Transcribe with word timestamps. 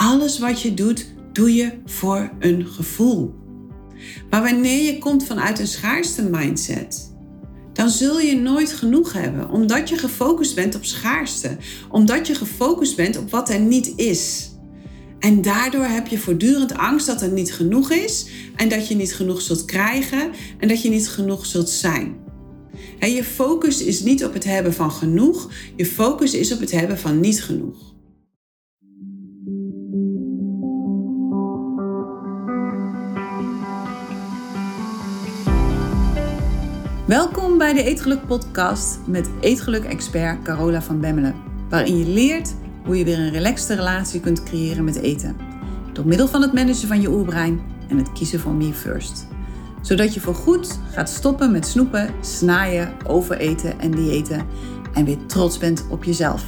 alles 0.00 0.38
wat 0.38 0.62
je 0.62 0.74
doet, 0.74 1.06
doe 1.32 1.54
je 1.54 1.72
voor 1.84 2.30
een 2.38 2.66
gevoel. 2.66 3.34
Maar 4.30 4.42
wanneer 4.42 4.84
je 4.84 4.98
komt 4.98 5.24
vanuit 5.24 5.58
een 5.58 5.66
schaarste 5.66 6.22
mindset, 6.22 7.14
dan 7.72 7.88
zul 7.88 8.20
je 8.20 8.36
nooit 8.36 8.72
genoeg 8.72 9.12
hebben, 9.12 9.50
omdat 9.50 9.88
je 9.88 9.98
gefocust 9.98 10.54
bent 10.54 10.74
op 10.74 10.84
schaarste, 10.84 11.56
omdat 11.88 12.26
je 12.26 12.34
gefocust 12.34 12.96
bent 12.96 13.16
op 13.16 13.30
wat 13.30 13.50
er 13.50 13.60
niet 13.60 13.92
is. 13.96 14.50
En 15.18 15.42
daardoor 15.42 15.84
heb 15.84 16.06
je 16.06 16.18
voortdurend 16.18 16.76
angst 16.76 17.06
dat 17.06 17.22
er 17.22 17.32
niet 17.32 17.52
genoeg 17.52 17.90
is 17.90 18.26
en 18.56 18.68
dat 18.68 18.88
je 18.88 18.94
niet 18.94 19.14
genoeg 19.14 19.40
zult 19.40 19.64
krijgen 19.64 20.30
en 20.58 20.68
dat 20.68 20.82
je 20.82 20.88
niet 20.88 21.08
genoeg 21.08 21.46
zult 21.46 21.70
zijn. 21.70 22.16
Je 23.00 23.24
focus 23.24 23.82
is 23.82 24.02
niet 24.02 24.24
op 24.24 24.32
het 24.32 24.44
hebben 24.44 24.74
van 24.74 24.90
genoeg, 24.90 25.50
je 25.76 25.86
focus 25.86 26.34
is 26.34 26.52
op 26.52 26.60
het 26.60 26.70
hebben 26.70 26.98
van 26.98 27.20
niet 27.20 27.42
genoeg. 27.42 27.89
Welkom 37.10 37.58
bij 37.58 37.72
de 37.72 37.82
Eetgeluk 37.82 38.26
Podcast 38.26 38.98
met 39.06 39.30
Eetgeluk-expert 39.40 40.42
Carola 40.42 40.82
van 40.82 41.00
Bemmelen, 41.00 41.34
waarin 41.68 41.98
je 41.98 42.04
leert 42.04 42.54
hoe 42.84 42.98
je 42.98 43.04
weer 43.04 43.18
een 43.18 43.30
relaxte 43.30 43.74
relatie 43.74 44.20
kunt 44.20 44.42
creëren 44.42 44.84
met 44.84 44.96
eten. 44.96 45.36
Door 45.92 46.06
middel 46.06 46.28
van 46.28 46.42
het 46.42 46.52
managen 46.52 46.88
van 46.88 47.00
je 47.00 47.08
oerbrein 47.08 47.60
en 47.88 47.96
het 47.96 48.12
kiezen 48.12 48.40
van 48.40 48.56
me 48.56 48.72
first. 48.72 49.26
Zodat 49.82 50.14
je 50.14 50.20
voorgoed 50.20 50.78
gaat 50.90 51.08
stoppen 51.08 51.52
met 51.52 51.66
snoepen, 51.66 52.14
snaaien, 52.24 52.96
overeten 53.06 53.80
en 53.80 53.90
diëten 53.90 54.46
en 54.94 55.04
weer 55.04 55.26
trots 55.26 55.58
bent 55.58 55.86
op 55.88 56.04
jezelf. 56.04 56.44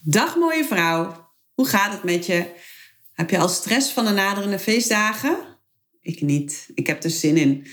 Dag 0.00 0.36
mooie 0.36 0.64
vrouw, 0.64 1.30
hoe 1.54 1.66
gaat 1.66 1.92
het 1.92 2.02
met 2.02 2.26
je? 2.26 2.54
Heb 3.12 3.30
je 3.30 3.38
al 3.38 3.48
stress 3.48 3.92
van 3.92 4.04
de 4.04 4.12
naderende 4.12 4.58
feestdagen? 4.58 5.49
Ik 6.02 6.20
niet. 6.20 6.68
Ik 6.74 6.86
heb 6.86 7.04
er 7.04 7.10
zin 7.10 7.36
in. 7.36 7.66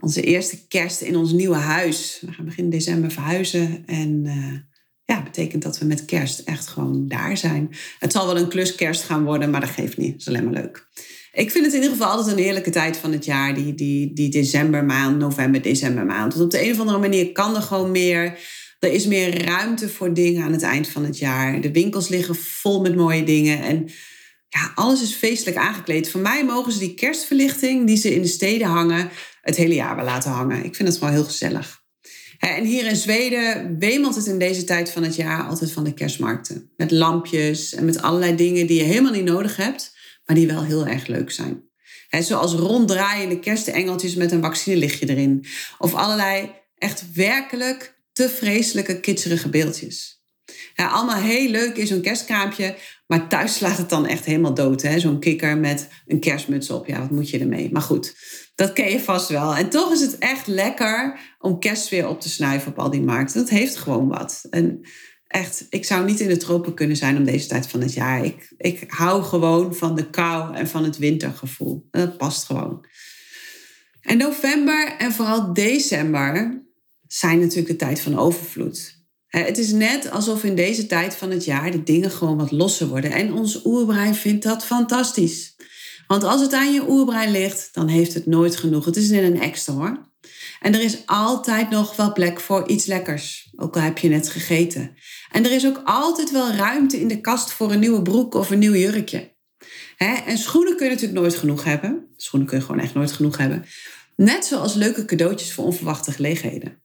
Onze 0.00 0.22
eerste 0.22 0.66
kerst 0.66 1.00
in 1.00 1.16
ons 1.16 1.32
nieuwe 1.32 1.56
huis. 1.56 2.22
We 2.26 2.32
gaan 2.32 2.44
begin 2.44 2.70
december 2.70 3.10
verhuizen. 3.10 3.82
En 3.86 4.24
uh, 4.24 4.58
ja, 5.04 5.22
betekent 5.22 5.62
dat 5.62 5.78
we 5.78 5.84
met 5.84 6.04
kerst 6.04 6.38
echt 6.38 6.66
gewoon 6.66 7.08
daar 7.08 7.36
zijn. 7.36 7.68
Het 7.98 8.12
zal 8.12 8.26
wel 8.26 8.38
een 8.38 8.48
kluskerst 8.48 9.02
gaan 9.02 9.24
worden, 9.24 9.50
maar 9.50 9.60
dat 9.60 9.70
geeft 9.70 9.96
niet. 9.96 10.10
Dat 10.10 10.20
is 10.20 10.28
alleen 10.28 10.44
maar 10.44 10.62
leuk. 10.62 10.88
Ik 11.32 11.50
vind 11.50 11.64
het 11.64 11.74
in 11.74 11.82
ieder 11.82 11.96
geval 11.96 12.12
altijd 12.12 12.36
een 12.36 12.42
heerlijke 12.42 12.70
tijd 12.70 12.96
van 12.96 13.12
het 13.12 13.24
jaar. 13.24 13.54
Die, 13.54 13.74
die, 13.74 14.12
die 14.12 14.30
decembermaand, 14.30 15.18
november, 15.18 15.62
decembermaand. 15.62 16.32
Want 16.34 16.44
op 16.44 16.50
de 16.50 16.64
een 16.64 16.72
of 16.72 16.80
andere 16.80 16.98
manier 16.98 17.32
kan 17.32 17.56
er 17.56 17.62
gewoon 17.62 17.90
meer. 17.90 18.38
Er 18.78 18.92
is 18.92 19.06
meer 19.06 19.44
ruimte 19.44 19.88
voor 19.88 20.14
dingen 20.14 20.44
aan 20.44 20.52
het 20.52 20.62
eind 20.62 20.88
van 20.88 21.04
het 21.04 21.18
jaar. 21.18 21.60
De 21.60 21.72
winkels 21.72 22.08
liggen 22.08 22.34
vol 22.34 22.80
met 22.80 22.96
mooie 22.96 23.24
dingen. 23.24 23.62
En 23.62 23.88
ja, 24.54 24.72
alles 24.74 25.02
is 25.02 25.14
feestelijk 25.14 25.56
aangekleed. 25.56 26.10
Voor 26.10 26.20
mij 26.20 26.44
mogen 26.44 26.72
ze 26.72 26.78
die 26.78 26.94
kerstverlichting 26.94 27.86
die 27.86 27.96
ze 27.96 28.14
in 28.14 28.22
de 28.22 28.28
steden 28.28 28.66
hangen, 28.66 29.10
het 29.40 29.56
hele 29.56 29.74
jaar 29.74 29.96
wel 29.96 30.04
laten 30.04 30.30
hangen. 30.30 30.64
Ik 30.64 30.74
vind 30.74 30.88
het 30.88 30.98
gewoon 30.98 31.12
heel 31.12 31.24
gezellig. 31.24 31.82
En 32.38 32.64
hier 32.64 32.86
in 32.86 32.96
Zweden 32.96 33.78
wemelt 33.78 34.14
het 34.14 34.26
in 34.26 34.38
deze 34.38 34.64
tijd 34.64 34.90
van 34.90 35.02
het 35.02 35.16
jaar 35.16 35.42
altijd 35.42 35.72
van 35.72 35.84
de 35.84 35.94
kerstmarkten. 35.94 36.70
Met 36.76 36.90
lampjes 36.90 37.74
en 37.74 37.84
met 37.84 38.02
allerlei 38.02 38.36
dingen 38.36 38.66
die 38.66 38.78
je 38.78 38.84
helemaal 38.84 39.12
niet 39.12 39.24
nodig 39.24 39.56
hebt, 39.56 39.96
maar 40.24 40.36
die 40.36 40.46
wel 40.46 40.64
heel 40.64 40.86
erg 40.86 41.06
leuk 41.06 41.30
zijn. 41.30 41.62
zoals 42.08 42.52
ronddraaiende 42.52 43.38
kerstengeltjes 43.38 44.14
met 44.14 44.32
een 44.32 44.42
vaccinelichtje 44.42 45.08
erin. 45.08 45.44
Of 45.78 45.94
allerlei 45.94 46.50
echt 46.78 47.12
werkelijk 47.12 48.00
te 48.12 48.28
vreselijke 48.28 49.00
kitscherige 49.00 49.48
beeldjes. 49.48 50.23
Ja, 50.74 50.88
allemaal 50.88 51.20
heel 51.20 51.50
leuk 51.50 51.76
in 51.76 51.86
zo'n 51.86 52.00
kerstkraampje, 52.00 52.76
maar 53.06 53.28
thuis 53.28 53.54
slaat 53.54 53.76
het 53.76 53.88
dan 53.88 54.06
echt 54.06 54.24
helemaal 54.24 54.54
dood. 54.54 54.88
Zo'n 54.96 55.20
kikker 55.20 55.58
met 55.58 55.88
een 56.06 56.20
kerstmuts 56.20 56.70
op. 56.70 56.86
Ja, 56.86 57.00
wat 57.00 57.10
moet 57.10 57.30
je 57.30 57.38
ermee? 57.38 57.72
Maar 57.72 57.82
goed, 57.82 58.16
dat 58.54 58.72
ken 58.72 58.90
je 58.90 59.00
vast 59.00 59.28
wel. 59.28 59.54
En 59.54 59.68
toch 59.68 59.92
is 59.92 60.00
het 60.00 60.18
echt 60.18 60.46
lekker 60.46 61.20
om 61.38 61.58
kerst 61.58 61.88
weer 61.88 62.08
op 62.08 62.20
te 62.20 62.28
snuiven 62.28 62.70
op 62.70 62.78
al 62.78 62.90
die 62.90 63.02
markten. 63.02 63.40
Dat 63.40 63.48
heeft 63.48 63.76
gewoon 63.76 64.08
wat. 64.08 64.46
En 64.50 64.80
echt, 65.26 65.66
ik 65.70 65.84
zou 65.84 66.04
niet 66.04 66.20
in 66.20 66.28
de 66.28 66.36
tropen 66.36 66.74
kunnen 66.74 66.96
zijn 66.96 67.16
om 67.16 67.24
deze 67.24 67.46
tijd 67.46 67.66
van 67.66 67.80
het 67.80 67.94
jaar. 67.94 68.24
Ik, 68.24 68.52
ik 68.56 68.84
hou 68.86 69.22
gewoon 69.22 69.74
van 69.74 69.94
de 69.94 70.10
kou 70.10 70.54
en 70.54 70.68
van 70.68 70.84
het 70.84 70.98
wintergevoel. 70.98 71.88
En 71.90 72.00
dat 72.00 72.16
past 72.16 72.44
gewoon. 72.44 72.86
En 74.00 74.18
november 74.18 74.96
en 74.98 75.12
vooral 75.12 75.52
december 75.52 76.62
zijn 77.06 77.38
natuurlijk 77.38 77.68
de 77.68 77.76
tijd 77.76 78.00
van 78.00 78.18
overvloed. 78.18 78.93
Het 79.42 79.58
is 79.58 79.72
net 79.72 80.10
alsof 80.10 80.44
in 80.44 80.54
deze 80.54 80.86
tijd 80.86 81.16
van 81.16 81.30
het 81.30 81.44
jaar 81.44 81.70
de 81.70 81.82
dingen 81.82 82.10
gewoon 82.10 82.36
wat 82.36 82.50
losser 82.50 82.86
worden. 82.86 83.12
En 83.12 83.32
ons 83.32 83.64
oerbrein 83.64 84.14
vindt 84.14 84.44
dat 84.44 84.64
fantastisch. 84.64 85.56
Want 86.06 86.24
als 86.24 86.40
het 86.40 86.52
aan 86.52 86.72
je 86.72 86.88
oerbrein 86.88 87.30
ligt, 87.30 87.68
dan 87.72 87.88
heeft 87.88 88.14
het 88.14 88.26
nooit 88.26 88.56
genoeg. 88.56 88.84
Het 88.84 88.96
is 88.96 89.10
net 89.10 89.22
een 89.22 89.40
extra 89.40 89.72
hoor. 89.72 90.12
En 90.60 90.74
er 90.74 90.82
is 90.82 90.98
altijd 91.06 91.70
nog 91.70 91.96
wel 91.96 92.12
plek 92.12 92.40
voor 92.40 92.68
iets 92.68 92.86
lekkers, 92.86 93.52
ook 93.56 93.76
al 93.76 93.82
heb 93.82 93.98
je 93.98 94.08
net 94.08 94.28
gegeten. 94.28 94.94
En 95.30 95.44
er 95.44 95.52
is 95.52 95.66
ook 95.66 95.82
altijd 95.84 96.30
wel 96.30 96.50
ruimte 96.50 97.00
in 97.00 97.08
de 97.08 97.20
kast 97.20 97.52
voor 97.52 97.72
een 97.72 97.80
nieuwe 97.80 98.02
broek 98.02 98.34
of 98.34 98.50
een 98.50 98.58
nieuw 98.58 98.74
jurkje. 98.74 99.36
En 100.26 100.38
schoenen 100.38 100.76
kun 100.76 100.86
je 100.86 100.92
natuurlijk 100.92 101.20
nooit 101.20 101.34
genoeg 101.34 101.64
hebben. 101.64 102.08
Schoenen 102.16 102.48
kun 102.48 102.58
je 102.58 102.64
gewoon 102.64 102.80
echt 102.80 102.94
nooit 102.94 103.12
genoeg 103.12 103.36
hebben. 103.36 103.64
Net 104.16 104.44
zoals 104.44 104.74
leuke 104.74 105.04
cadeautjes 105.04 105.52
voor 105.52 105.64
onverwachte 105.64 106.12
gelegenheden. 106.12 106.82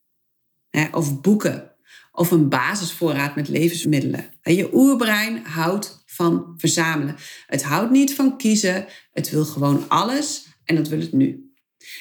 Of 0.92 1.22
boeken 1.22 1.78
of 2.20 2.32
een 2.32 2.50
basisvoorraad 2.50 3.36
met 3.36 3.48
levensmiddelen. 3.48 4.30
En 4.42 4.56
je 4.56 4.70
oerbrein 4.74 5.46
houdt 5.46 6.04
van 6.06 6.54
verzamelen. 6.58 7.16
Het 7.48 7.64
houdt 7.64 7.92
niet 7.92 8.16
van 8.16 8.38
kiezen. 8.38 8.86
Het 9.12 9.30
wil 9.30 9.46
gewoon 9.46 9.86
alles 9.88 10.48
en 10.66 10.76
dat 10.76 10.88
wil 10.88 11.00
het 11.00 11.14
nu. 11.14 11.54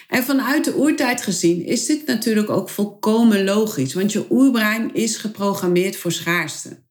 En 0.09 0.25
vanuit 0.25 0.65
de 0.65 0.77
oertijd 0.77 1.23
gezien 1.23 1.65
is 1.65 1.87
dit 1.87 2.07
natuurlijk 2.07 2.51
ook 2.51 2.69
volkomen 2.69 3.45
logisch, 3.45 3.95
want 3.95 4.13
je 4.13 4.27
oerbrein 4.31 4.95
is 4.95 5.17
geprogrammeerd 5.17 5.97
voor 5.97 6.13
schaarste. 6.13 6.83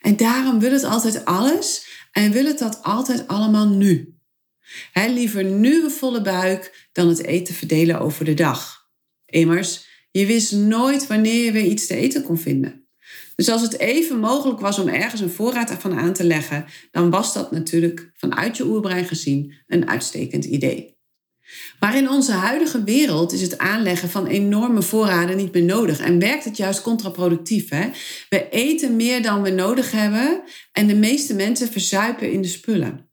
En 0.00 0.16
daarom 0.16 0.58
wil 0.58 0.72
het 0.72 0.84
altijd 0.84 1.24
alles 1.24 1.86
en 2.12 2.32
wil 2.32 2.44
het 2.44 2.58
dat 2.58 2.82
altijd 2.82 3.28
allemaal 3.28 3.68
nu. 3.68 4.18
liever 4.94 5.44
nu 5.44 5.84
een 5.84 5.90
volle 5.90 6.22
buik 6.22 6.88
dan 6.92 7.08
het 7.08 7.22
eten 7.22 7.54
verdelen 7.54 8.00
over 8.00 8.24
de 8.24 8.34
dag. 8.34 8.88
Immers, 9.26 9.86
je 10.18 10.26
wist 10.26 10.52
nooit 10.52 11.06
wanneer 11.06 11.44
je 11.44 11.52
weer 11.52 11.64
iets 11.64 11.86
te 11.86 11.94
eten 11.94 12.22
kon 12.22 12.38
vinden. 12.38 12.86
Dus 13.34 13.48
als 13.48 13.62
het 13.62 13.78
even 13.78 14.18
mogelijk 14.18 14.60
was 14.60 14.78
om 14.78 14.88
ergens 14.88 15.20
een 15.20 15.30
voorraad 15.30 15.70
ervan 15.70 15.98
aan 15.98 16.12
te 16.12 16.24
leggen, 16.24 16.64
dan 16.90 17.10
was 17.10 17.34
dat 17.34 17.50
natuurlijk 17.50 18.10
vanuit 18.14 18.56
je 18.56 18.66
oerbrein 18.66 19.04
gezien 19.04 19.54
een 19.66 19.88
uitstekend 19.88 20.44
idee. 20.44 20.94
Maar 21.80 21.96
in 21.96 22.10
onze 22.10 22.32
huidige 22.32 22.84
wereld 22.84 23.32
is 23.32 23.40
het 23.40 23.58
aanleggen 23.58 24.08
van 24.08 24.26
enorme 24.26 24.82
voorraden 24.82 25.36
niet 25.36 25.52
meer 25.52 25.64
nodig 25.64 26.00
en 26.00 26.18
werkt 26.18 26.44
het 26.44 26.56
juist 26.56 26.82
contraproductief. 26.82 27.68
Hè? 27.68 27.88
We 28.28 28.48
eten 28.48 28.96
meer 28.96 29.22
dan 29.22 29.42
we 29.42 29.50
nodig 29.50 29.90
hebben 29.90 30.42
en 30.72 30.86
de 30.86 30.94
meeste 30.94 31.34
mensen 31.34 31.68
verzuipen 31.68 32.32
in 32.32 32.42
de 32.42 32.48
spullen. 32.48 33.10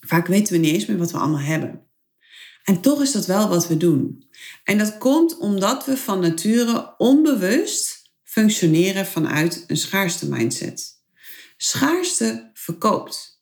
Vaak 0.00 0.26
weten 0.26 0.52
we 0.52 0.58
niet 0.58 0.74
eens 0.74 0.86
meer 0.86 0.98
wat 0.98 1.12
we 1.12 1.18
allemaal 1.18 1.40
hebben. 1.40 1.86
En 2.64 2.80
toch 2.80 3.02
is 3.02 3.12
dat 3.12 3.26
wel 3.26 3.48
wat 3.48 3.68
we 3.68 3.76
doen. 3.76 4.28
En 4.64 4.78
dat 4.78 4.98
komt 4.98 5.38
omdat 5.38 5.84
we 5.84 5.96
van 5.96 6.20
nature 6.20 6.94
onbewust 6.98 8.10
functioneren 8.22 9.06
vanuit 9.06 9.64
een 9.66 9.76
schaarste 9.76 10.28
mindset. 10.28 11.00
Schaarste 11.56 12.50
verkoopt. 12.54 13.40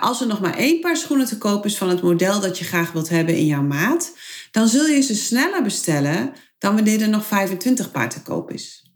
als 0.00 0.20
er 0.20 0.26
nog 0.26 0.40
maar 0.40 0.56
één 0.56 0.80
paar 0.80 0.96
schoenen 0.96 1.26
te 1.26 1.38
koop 1.38 1.64
is 1.64 1.76
van 1.76 1.88
het 1.88 2.02
model 2.02 2.40
dat 2.40 2.58
je 2.58 2.64
graag 2.64 2.92
wilt 2.92 3.08
hebben 3.08 3.36
in 3.36 3.46
jouw 3.46 3.62
maat, 3.62 4.16
dan 4.50 4.68
zul 4.68 4.86
je 4.86 5.00
ze 5.00 5.14
sneller 5.14 5.62
bestellen 5.62 6.32
dan 6.58 6.74
wanneer 6.74 7.02
er 7.02 7.08
nog 7.08 7.26
25 7.26 7.90
paar 7.90 8.10
te 8.10 8.22
koop 8.22 8.50
is. 8.50 8.92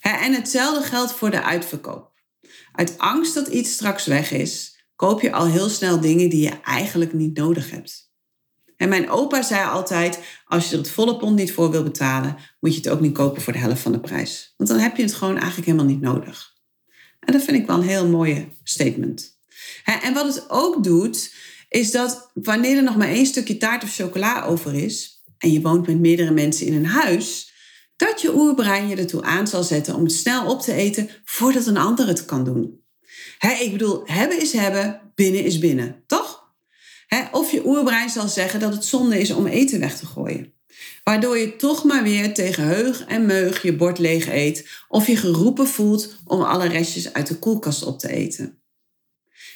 En 0.00 0.34
hetzelfde 0.34 0.88
geldt 0.88 1.12
voor 1.12 1.30
de 1.30 1.42
uitverkoop. 1.42 2.12
Uit 2.72 2.98
angst 2.98 3.34
dat 3.34 3.48
iets 3.48 3.72
straks 3.72 4.06
weg 4.06 4.30
is, 4.30 4.84
koop 4.96 5.20
je 5.20 5.32
al 5.32 5.46
heel 5.46 5.68
snel 5.68 6.00
dingen 6.00 6.30
die 6.30 6.42
je 6.42 6.60
eigenlijk 6.62 7.12
niet 7.12 7.36
nodig 7.36 7.70
hebt. 7.70 8.11
En 8.82 8.88
mijn 8.88 9.10
opa 9.10 9.42
zei 9.42 9.64
altijd: 9.64 10.18
als 10.44 10.64
je 10.68 10.72
er 10.72 10.78
het 10.78 10.90
volle 10.90 11.16
pond 11.16 11.36
niet 11.36 11.52
voor 11.52 11.70
wil 11.70 11.82
betalen, 11.82 12.36
moet 12.60 12.74
je 12.74 12.80
het 12.80 12.88
ook 12.88 13.00
niet 13.00 13.14
kopen 13.14 13.42
voor 13.42 13.52
de 13.52 13.58
helft 13.58 13.82
van 13.82 13.92
de 13.92 14.00
prijs. 14.00 14.54
Want 14.56 14.70
dan 14.70 14.78
heb 14.78 14.96
je 14.96 15.02
het 15.02 15.14
gewoon 15.14 15.36
eigenlijk 15.36 15.66
helemaal 15.66 15.86
niet 15.86 16.00
nodig. 16.00 16.52
En 17.20 17.32
dat 17.32 17.42
vind 17.42 17.56
ik 17.56 17.66
wel 17.66 17.76
een 17.76 17.88
heel 17.88 18.06
mooie 18.06 18.48
statement. 18.62 19.38
En 19.84 20.14
wat 20.14 20.34
het 20.34 20.50
ook 20.50 20.84
doet, 20.84 21.34
is 21.68 21.90
dat 21.90 22.30
wanneer 22.34 22.76
er 22.76 22.82
nog 22.82 22.96
maar 22.96 23.08
één 23.08 23.26
stukje 23.26 23.56
taart 23.56 23.82
of 23.82 23.94
chocola 23.94 24.44
over 24.44 24.74
is, 24.74 25.22
en 25.38 25.52
je 25.52 25.60
woont 25.60 25.86
met 25.86 26.00
meerdere 26.00 26.30
mensen 26.30 26.66
in 26.66 26.74
een 26.74 26.86
huis, 26.86 27.52
dat 27.96 28.20
je 28.20 28.34
oerbrein 28.34 28.88
je 28.88 28.96
ertoe 28.96 29.22
aan 29.22 29.46
zal 29.46 29.62
zetten 29.62 29.94
om 29.94 30.02
het 30.02 30.12
snel 30.12 30.50
op 30.50 30.60
te 30.60 30.72
eten 30.72 31.08
voordat 31.24 31.66
een 31.66 31.76
ander 31.76 32.06
het 32.06 32.24
kan 32.24 32.44
doen. 32.44 32.80
ik 33.60 33.72
bedoel, 33.72 34.02
hebben 34.04 34.40
is 34.40 34.52
hebben, 34.52 35.12
binnen 35.14 35.44
is 35.44 35.58
binnen, 35.58 36.02
toch? 36.06 36.42
of 37.32 37.51
je 37.62 37.68
oerbrein 37.68 38.10
zal 38.10 38.28
zeggen 38.28 38.60
dat 38.60 38.72
het 38.72 38.84
zonde 38.84 39.20
is 39.20 39.30
om 39.30 39.46
eten 39.46 39.80
weg 39.80 39.98
te 39.98 40.06
gooien. 40.06 40.52
Waardoor 41.04 41.38
je 41.38 41.56
toch 41.56 41.84
maar 41.84 42.02
weer 42.02 42.34
tegen 42.34 42.64
heug 42.64 43.04
en 43.04 43.26
meug 43.26 43.62
je 43.62 43.76
bord 43.76 43.98
leeg 43.98 44.28
eet 44.28 44.68
of 44.88 45.06
je 45.06 45.16
geroepen 45.16 45.66
voelt 45.66 46.16
om 46.24 46.42
alle 46.42 46.68
restjes 46.68 47.12
uit 47.12 47.26
de 47.26 47.38
koelkast 47.38 47.82
op 47.82 47.98
te 47.98 48.08
eten. 48.08 48.62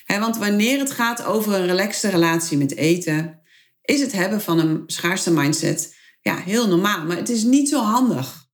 want 0.06 0.36
wanneer 0.36 0.78
het 0.78 0.90
gaat 0.90 1.24
over 1.24 1.54
een 1.54 1.66
relaxte 1.66 2.08
relatie 2.08 2.58
met 2.58 2.76
eten, 2.76 3.40
is 3.82 4.00
het 4.00 4.12
hebben 4.12 4.40
van 4.40 4.58
een 4.58 4.82
schaarste 4.86 5.32
mindset 5.32 5.94
ja, 6.20 6.36
heel 6.36 6.68
normaal, 6.68 7.04
maar 7.04 7.16
het 7.16 7.28
is 7.28 7.42
niet 7.42 7.68
zo 7.68 7.82
handig. 7.82 8.44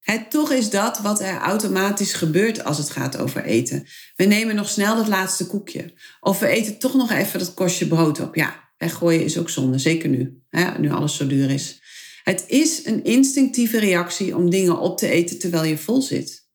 Het 0.00 0.30
toch 0.30 0.50
is 0.50 0.70
dat 0.70 0.98
wat 0.98 1.20
er 1.20 1.38
automatisch 1.38 2.12
gebeurt 2.12 2.64
als 2.64 2.78
het 2.78 2.90
gaat 2.90 3.16
over 3.16 3.44
eten. 3.44 3.86
We 4.16 4.24
nemen 4.24 4.54
nog 4.54 4.68
snel 4.68 4.96
dat 4.96 5.08
laatste 5.08 5.46
koekje. 5.46 5.94
Of 6.20 6.38
we 6.38 6.46
eten 6.46 6.78
toch 6.78 6.94
nog 6.94 7.10
even 7.10 7.38
dat 7.38 7.54
korstje 7.54 7.86
brood 7.86 8.20
op. 8.20 8.34
Ja, 8.34 8.63
weggooien 8.84 9.24
is 9.24 9.38
ook 9.38 9.50
zonde, 9.50 9.78
zeker 9.78 10.08
nu. 10.08 10.42
Hè, 10.50 10.78
nu 10.78 10.90
alles 10.90 11.16
zo 11.16 11.26
duur 11.26 11.50
is. 11.50 11.80
Het 12.22 12.44
is 12.46 12.86
een 12.86 13.04
instinctieve 13.04 13.78
reactie 13.78 14.36
om 14.36 14.50
dingen 14.50 14.78
op 14.78 14.98
te 14.98 15.08
eten 15.08 15.38
terwijl 15.38 15.64
je 15.64 15.78
vol 15.78 16.02
zit. 16.02 16.46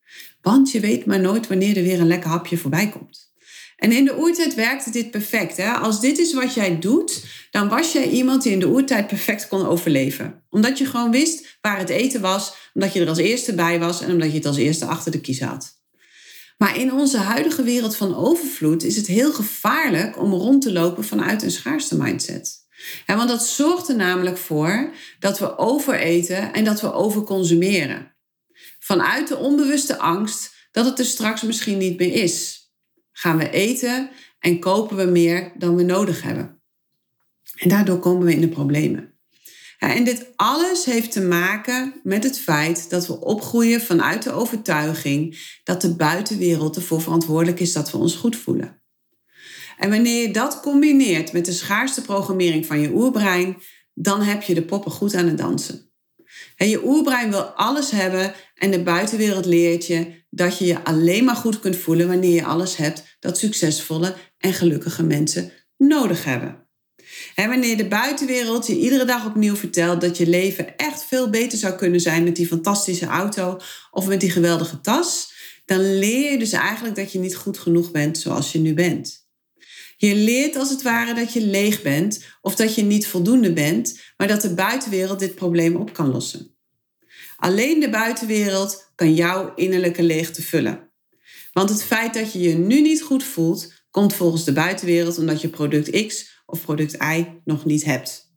Want 0.42 0.72
je 0.72 0.80
weet 0.80 1.06
maar 1.06 1.20
nooit 1.20 1.48
wanneer 1.48 1.78
er 1.78 1.84
weer 1.84 2.00
een 2.00 2.08
lekker 2.08 2.30
hapje 2.30 2.58
voorbij 2.58 2.90
komt. 2.90 3.28
En 3.78 3.92
in 3.92 4.06
de 4.06 4.18
oertijd 4.18 4.56
werkte 4.56 4.92
dit 4.92 5.12
perfect. 5.12 5.58
Hè? 5.58 5.72
Als 5.72 6.02
dit 6.02 6.20
is 6.20 6.34
wat 6.34 6.54
jij 6.54 6.80
doet, 6.80 7.26
dan 7.52 7.70
was 7.70 7.92
jij 7.92 8.10
iemand 8.10 8.44
die 8.44 8.52
in 8.52 8.60
de 8.60 8.68
oertijd 8.68 9.08
perfect 9.08 9.48
kon 9.48 9.66
overleven. 9.66 10.44
Omdat 10.50 10.78
je 10.78 10.86
gewoon 10.86 11.12
wist 11.12 11.58
waar 11.62 11.78
het 11.78 11.90
eten 11.90 12.22
was, 12.22 12.54
omdat 12.74 12.94
je 12.94 13.02
er 13.02 13.08
als 13.08 13.18
eerste 13.18 13.54
bij 13.54 13.80
was 13.80 14.02
en 14.02 14.12
omdat 14.12 14.30
je 14.30 14.38
het 14.38 14.46
als 14.46 14.58
eerste 14.58 14.86
achter 14.86 15.12
de 15.12 15.22
kies 15.22 15.40
had. 15.40 15.79
Maar 16.60 16.78
in 16.78 16.94
onze 16.94 17.18
huidige 17.18 17.64
wereld 17.64 17.96
van 17.96 18.16
overvloed 18.16 18.84
is 18.84 18.96
het 18.96 19.08
heel 19.08 19.34
gevaarlijk 19.34 20.18
om 20.18 20.34
rond 20.34 20.62
te 20.62 20.72
lopen 20.72 21.04
vanuit 21.04 21.44
een 21.44 21.52
schaarste 21.52 21.98
mindset. 21.98 22.66
want 23.06 23.30
dat 23.30 23.46
zorgt 23.46 23.90
er 23.90 23.96
namelijk 23.96 24.38
voor 24.38 24.94
dat 25.20 25.40
we 25.40 25.58
overeten 25.58 26.54
en 26.54 26.64
dat 26.64 26.82
we 26.82 26.94
overconsumeren. 26.94 28.16
Vanuit 28.80 29.28
de 29.28 29.38
onbewuste 29.38 29.98
angst 29.98 30.68
dat 30.72 30.86
het 30.86 31.00
er 31.00 31.06
straks 31.06 31.42
misschien 31.42 31.78
niet 31.78 32.00
meer 32.00 32.14
is 32.14 32.60
gaan 33.20 33.38
we 33.38 33.50
eten 33.50 34.10
en 34.40 34.60
kopen 34.60 34.98
we 34.98 35.06
meer 35.06 35.52
dan 35.58 35.76
we 35.76 35.84
nodig 35.84 36.22
hebben. 36.22 36.62
En 37.56 37.70
daardoor 37.70 38.00
komen 38.00 38.26
we 38.26 38.34
in 38.34 38.42
de 38.42 38.50
problemen. 38.50 39.19
En 39.80 40.04
dit 40.04 40.28
alles 40.36 40.86
heeft 40.86 41.12
te 41.12 41.22
maken 41.22 41.94
met 42.04 42.24
het 42.24 42.40
feit 42.40 42.90
dat 42.90 43.08
we 43.08 43.20
opgroeien 43.20 43.82
vanuit 43.82 44.24
de 44.24 44.32
overtuiging 44.32 45.40
dat 45.64 45.82
de 45.82 45.96
buitenwereld 45.96 46.76
ervoor 46.76 47.02
verantwoordelijk 47.02 47.60
is 47.60 47.74
dat 47.74 47.92
we 47.92 47.98
ons 47.98 48.16
goed 48.16 48.36
voelen. 48.36 48.82
En 49.78 49.90
wanneer 49.90 50.22
je 50.28 50.34
dat 50.34 50.60
combineert 50.60 51.32
met 51.32 51.46
de 51.46 51.52
schaarste 51.52 52.02
programmering 52.02 52.66
van 52.66 52.80
je 52.80 52.92
oerbrein, 52.94 53.58
dan 53.94 54.22
heb 54.22 54.42
je 54.42 54.54
de 54.54 54.66
poppen 54.66 54.92
goed 54.92 55.16
aan 55.16 55.28
het 55.28 55.38
dansen. 55.38 55.92
En 56.56 56.70
je 56.70 56.86
oerbrein 56.86 57.30
wil 57.30 57.42
alles 57.42 57.92
hebben 57.92 58.34
en 58.56 58.72
de 58.72 58.84
buitenwereld 58.84 59.46
leert 59.46 59.86
je 59.86 60.24
dat 60.30 60.58
je 60.58 60.66
je 60.66 60.84
alleen 60.84 61.24
maar 61.24 61.36
goed 61.36 61.60
kunt 61.60 61.76
voelen 61.76 62.08
wanneer 62.08 62.34
je 62.34 62.46
alles 62.46 62.76
hebt 62.76 63.18
dat 63.20 63.38
succesvolle 63.38 64.16
en 64.38 64.54
gelukkige 64.54 65.04
mensen 65.04 65.52
nodig 65.78 66.24
hebben. 66.24 66.69
En 67.36 67.50
wanneer 67.50 67.78
de 67.78 67.88
buitenwereld 67.88 68.68
je 68.68 68.78
iedere 68.78 69.06
dag 69.06 69.26
opnieuw 69.26 69.56
vertelt 69.56 70.02
dat 70.02 70.18
je 70.18 70.28
leven 70.28 70.78
echt 70.78 71.04
veel 71.04 71.30
beter 71.30 71.58
zou 71.58 71.76
kunnen 71.76 72.00
zijn 72.00 72.24
met 72.24 72.36
die 72.36 72.48
fantastische 72.48 73.06
auto 73.06 73.60
of 73.92 74.08
met 74.08 74.20
die 74.20 74.32
geweldige 74.32 74.82
tas, 74.82 75.34
dan 75.66 75.98
leer 75.98 76.32
je 76.32 76.40
dus 76.40 76.52
eigenlijk 76.52 76.96
dat 76.96 77.12
je 77.12 77.20
niet 77.20 77.36
goed 77.36 77.58
genoeg 77.58 77.92
bent 77.92 78.18
zoals 78.18 78.52
je 78.52 78.60
nu 78.60 78.74
bent. 78.74 79.28
Je 79.98 80.16
leert 80.16 80.56
als 80.56 80.70
het 80.70 80.82
ware 80.82 81.14
dat 81.14 81.34
je 81.34 81.42
leeg 81.42 81.82
bent 81.82 82.26
of 82.42 82.56
dat 82.56 82.76
je 82.76 82.82
niet 82.82 83.08
voldoende 83.08 83.54
bent, 83.54 84.00
maar 84.18 84.28
dat 84.28 84.42
de 84.42 84.54
buitenwereld 84.54 85.20
dit 85.20 85.36
probleem 85.36 85.76
op 85.76 85.94
kan 85.94 86.12
lossen. 86.12 86.56
Alleen 87.38 87.80
de 87.80 87.90
buitenwereld 87.90 88.92
kan 88.96 89.14
jouw 89.14 89.54
innerlijke 89.56 90.04
leegte 90.04 90.42
vullen. 90.42 90.92
Want 91.52 91.70
het 91.70 91.84
feit 91.84 92.14
dat 92.14 92.34
je 92.34 92.40
je 92.40 92.54
nu 92.54 92.82
niet 92.82 93.02
goed 93.02 93.24
voelt, 93.24 93.74
komt 93.92 94.14
volgens 94.14 94.44
de 94.44 94.54
buitenwereld 94.54 95.18
omdat 95.18 95.42
je 95.42 95.50
product 95.50 96.08
X 96.08 96.39
of 96.50 96.62
product 96.62 96.94
Y 96.94 97.26
nog 97.46 97.66
niet 97.66 97.84
hebt. 97.84 98.28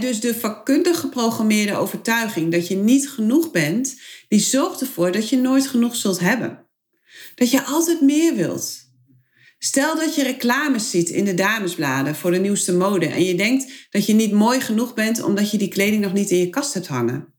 dus 0.00 0.20
de 0.20 0.34
vakkundig 0.34 1.00
geprogrammeerde 1.00 1.76
overtuiging 1.76 2.52
dat 2.52 2.68
je 2.68 2.76
niet 2.76 3.10
genoeg 3.10 3.50
bent, 3.50 4.00
die 4.28 4.40
zorgt 4.40 4.80
ervoor 4.80 5.12
dat 5.12 5.28
je 5.28 5.36
nooit 5.36 5.66
genoeg 5.66 5.96
zult 5.96 6.20
hebben. 6.20 6.66
Dat 7.34 7.50
je 7.50 7.64
altijd 7.64 8.00
meer 8.00 8.34
wilt. 8.34 8.86
Stel 9.58 9.96
dat 9.96 10.14
je 10.14 10.22
reclames 10.22 10.90
ziet 10.90 11.08
in 11.08 11.24
de 11.24 11.34
damesbladen 11.34 12.14
voor 12.14 12.30
de 12.30 12.38
nieuwste 12.38 12.72
mode 12.72 13.06
en 13.06 13.24
je 13.24 13.34
denkt 13.34 13.72
dat 13.90 14.06
je 14.06 14.12
niet 14.12 14.32
mooi 14.32 14.60
genoeg 14.60 14.94
bent 14.94 15.22
omdat 15.22 15.50
je 15.50 15.58
die 15.58 15.68
kleding 15.68 16.02
nog 16.02 16.12
niet 16.12 16.30
in 16.30 16.38
je 16.38 16.50
kast 16.50 16.74
hebt 16.74 16.86
hangen. 16.86 17.34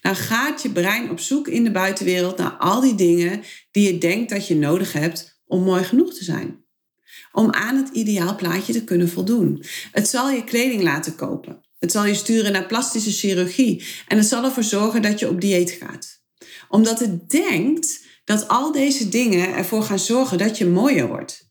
Dan 0.00 0.16
gaat 0.16 0.62
je 0.62 0.70
brein 0.70 1.10
op 1.10 1.20
zoek 1.20 1.48
in 1.48 1.64
de 1.64 1.70
buitenwereld 1.70 2.36
naar 2.36 2.50
al 2.50 2.80
die 2.80 2.94
dingen 2.94 3.42
die 3.70 3.92
je 3.92 3.98
denkt 3.98 4.30
dat 4.30 4.46
je 4.46 4.56
nodig 4.56 4.92
hebt 4.92 5.40
om 5.46 5.62
mooi 5.62 5.84
genoeg 5.84 6.14
te 6.14 6.24
zijn. 6.24 6.57
Om 7.38 7.52
aan 7.52 7.76
het 7.76 7.88
ideaalplaatje 7.92 8.72
te 8.72 8.84
kunnen 8.84 9.08
voldoen. 9.08 9.64
Het 9.92 10.08
zal 10.08 10.30
je 10.30 10.44
kleding 10.44 10.82
laten 10.82 11.14
kopen. 11.14 11.60
Het 11.78 11.92
zal 11.92 12.06
je 12.06 12.14
sturen 12.14 12.52
naar 12.52 12.66
plastische 12.66 13.10
chirurgie. 13.10 13.84
En 14.08 14.16
het 14.16 14.26
zal 14.26 14.44
ervoor 14.44 14.62
zorgen 14.62 15.02
dat 15.02 15.18
je 15.18 15.28
op 15.28 15.40
dieet 15.40 15.70
gaat. 15.70 16.22
Omdat 16.68 16.98
het 16.98 17.30
denkt 17.30 18.04
dat 18.24 18.48
al 18.48 18.72
deze 18.72 19.08
dingen 19.08 19.54
ervoor 19.54 19.82
gaan 19.82 19.98
zorgen 19.98 20.38
dat 20.38 20.58
je 20.58 20.66
mooier 20.66 21.08
wordt. 21.08 21.50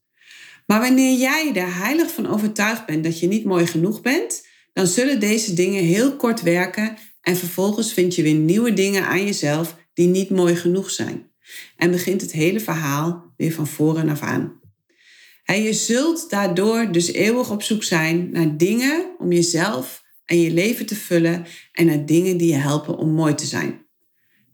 Maar 0.66 0.80
wanneer 0.80 1.18
jij 1.18 1.51
er 1.56 1.75
heilig 1.75 2.12
van 2.12 2.28
overtuigd 2.28 2.86
bent 2.86 3.04
dat 3.04 3.19
je 3.19 3.28
niet 3.28 3.45
mooi 3.45 3.68
genoeg 3.68 4.01
bent, 4.01 4.48
dan 4.74 4.88
zullen 4.88 5.19
deze 5.19 5.54
dingen 5.54 5.83
heel 5.83 6.16
kort 6.16 6.42
werken 6.42 6.98
en 7.22 7.38
vervolgens 7.38 7.94
vind 7.94 8.16
je 8.16 8.24
weer 8.24 8.36
nieuwe 8.36 8.74
dingen 8.74 9.07
aan 9.07 9.25
jezelf 9.25 9.75
die 9.94 10.07
niet 10.07 10.30
mooi 10.30 10.56
genoeg 10.56 10.92
zijn. 10.92 11.31
En 11.75 11.92
begint 11.92 12.22
het 12.22 12.31
hele 12.31 12.60
verhaal 12.60 13.33
weer 13.38 13.54
van 13.54 13.68
voren 13.68 14.10
af 14.10 14.22
aan. 14.22 14.66
En 15.47 15.63
je 15.63 15.73
zult 15.73 16.29
daardoor 16.29 16.91
dus 16.91 17.11
eeuwig 17.11 17.51
op 17.51 17.63
zoek 17.63 17.83
zijn 17.83 18.29
naar 18.31 18.57
dingen 18.57 19.15
om 19.17 19.31
jezelf 19.31 20.03
en 20.25 20.41
je 20.41 20.51
leven 20.51 20.85
te 20.85 20.95
vullen 20.95 21.45
en 21.71 21.85
naar 21.85 22.05
dingen 22.05 22.38
die 22.38 22.47
je 22.47 22.57
helpen 22.57 22.97
om 22.97 23.09
mooi 23.09 23.35
te 23.35 23.45
zijn. 23.45 23.85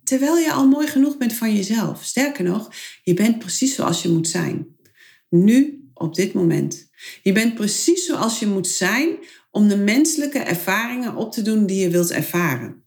Terwijl 0.04 0.38
je 0.38 0.52
al 0.52 0.68
mooi 0.68 0.88
genoeg 0.88 1.18
bent 1.18 1.34
van 1.34 1.56
jezelf. 1.56 2.04
Sterker 2.04 2.44
nog, 2.44 2.72
je 3.04 3.14
bent 3.14 3.40
precies 3.40 3.76
zoals 3.76 4.02
je 4.02 4.10
moet 4.10 4.28
zijn. 4.28 4.68
Nu 5.30 5.88
op 5.94 6.16
dit 6.16 6.34
moment. 6.34 6.90
Je 7.24 7.32
bent 7.32 7.56
precies 7.56 8.06
zoals 8.06 8.40
je 8.40 8.48
moet 8.48 8.68
zijn 8.68 9.18
om 9.52 9.68
de 9.68 9.78
menselijke 9.78 10.40
ervaringen 10.40 11.16
op 11.16 11.32
te 11.32 11.42
doen 11.42 11.66
die 11.66 11.80
je 11.80 11.90
wilt 11.90 12.12
ervaren. 12.12 12.86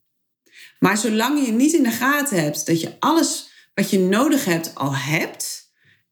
Maar 0.79 0.99
zolang 0.99 1.47
je 1.47 1.53
niet 1.53 1.73
in 1.73 1.83
de 1.83 1.91
gaten 1.91 2.43
hebt 2.43 2.67
dat 2.67 2.81
je 2.81 2.97
alles 2.99 3.51
wat 3.75 3.91
je 3.91 3.99
nodig 3.99 4.45
hebt 4.45 4.75
al 4.75 4.97
hebt 4.97 5.67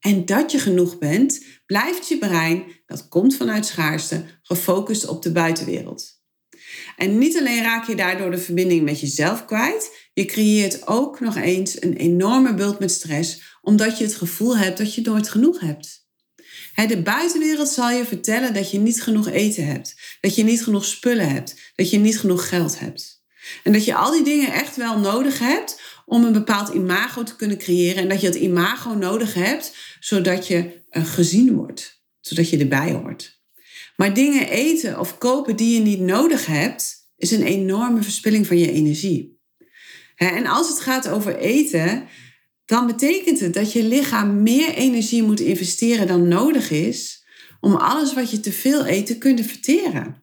en 0.05 0.25
dat 0.25 0.51
je 0.51 0.59
genoeg 0.59 0.99
bent, 0.99 1.45
blijft 1.67 2.09
je 2.09 2.19
brein, 2.19 2.65
dat 2.87 3.09
komt 3.09 3.37
vanuit 3.37 3.67
schaarste, 3.67 4.25
gefocust 4.43 5.07
op 5.07 5.23
de 5.23 5.33
buitenwereld. 5.33 6.23
En 6.97 7.19
niet 7.19 7.39
alleen 7.39 7.63
raak 7.63 7.87
je 7.87 7.95
daardoor 7.95 8.31
de 8.31 8.39
verbinding 8.39 8.83
met 8.83 9.01
jezelf 9.01 9.45
kwijt, 9.45 10.09
je 10.13 10.25
creëert 10.25 10.87
ook 10.87 11.21
nog 11.21 11.37
eens 11.37 11.83
een 11.83 11.97
enorme 11.97 12.55
bult 12.55 12.79
met 12.79 12.91
stress, 12.91 13.59
omdat 13.63 13.99
je 13.99 14.05
het 14.05 14.15
gevoel 14.15 14.57
hebt 14.57 14.79
dat 14.79 14.95
je 14.95 15.01
nooit 15.01 15.29
genoeg 15.29 15.61
hebt. 15.61 16.03
De 16.75 17.03
buitenwereld 17.03 17.69
zal 17.69 17.91
je 17.91 18.05
vertellen 18.05 18.55
dat 18.55 18.71
je 18.71 18.79
niet 18.79 19.03
genoeg 19.03 19.29
eten 19.29 19.67
hebt, 19.67 20.19
dat 20.21 20.35
je 20.35 20.43
niet 20.43 20.63
genoeg 20.63 20.85
spullen 20.85 21.29
hebt, 21.29 21.73
dat 21.75 21.91
je 21.91 21.99
niet 21.99 22.19
genoeg 22.19 22.49
geld 22.49 22.79
hebt. 22.79 23.23
En 23.63 23.73
dat 23.73 23.85
je 23.85 23.95
al 23.95 24.13
die 24.13 24.25
dingen 24.25 24.53
echt 24.53 24.77
wel 24.77 24.99
nodig 24.99 25.39
hebt 25.39 25.81
om 26.07 26.25
een 26.25 26.33
bepaald 26.33 26.75
imago 26.75 27.23
te 27.23 27.37
kunnen 27.37 27.59
creëren. 27.59 28.03
En 28.03 28.09
dat 28.09 28.21
je 28.21 28.31
dat 28.31 28.41
imago 28.41 28.95
nodig 28.95 29.35
hebt 29.35 29.77
zodat 30.01 30.47
je 30.47 30.83
eh, 30.89 31.05
gezien 31.05 31.55
wordt, 31.55 32.03
zodat 32.21 32.51
je 32.51 32.59
erbij 32.59 32.93
hoort. 32.93 33.43
Maar 33.97 34.15
dingen 34.15 34.49
eten 34.49 35.01
of 35.01 35.19
kopen 35.19 35.57
die 35.57 35.75
je 35.75 35.81
niet 35.81 36.01
nodig 36.01 36.47
hebt, 36.47 37.11
is 37.17 37.31
een 37.31 37.43
enorme 37.43 38.03
verspilling 38.03 38.47
van 38.47 38.59
je 38.59 38.73
energie. 38.73 39.39
En 40.17 40.47
als 40.47 40.69
het 40.69 40.81
gaat 40.81 41.09
over 41.09 41.37
eten, 41.37 42.09
dan 42.65 42.87
betekent 42.87 43.41
het 43.41 43.55
dat 43.55 43.73
je 43.73 43.85
lichaam 43.85 44.43
meer 44.43 44.75
energie 44.75 45.23
moet 45.23 45.41
investeren 45.41 46.07
dan 46.07 46.29
nodig 46.29 46.71
is 46.71 47.25
om 47.61 47.75
alles 47.75 48.15
wat 48.15 48.31
je 48.31 48.41
te 48.41 48.53
veel 48.53 48.87
eet 48.87 49.07
te 49.07 49.19
kunnen 49.19 49.45
verteren. 49.45 50.23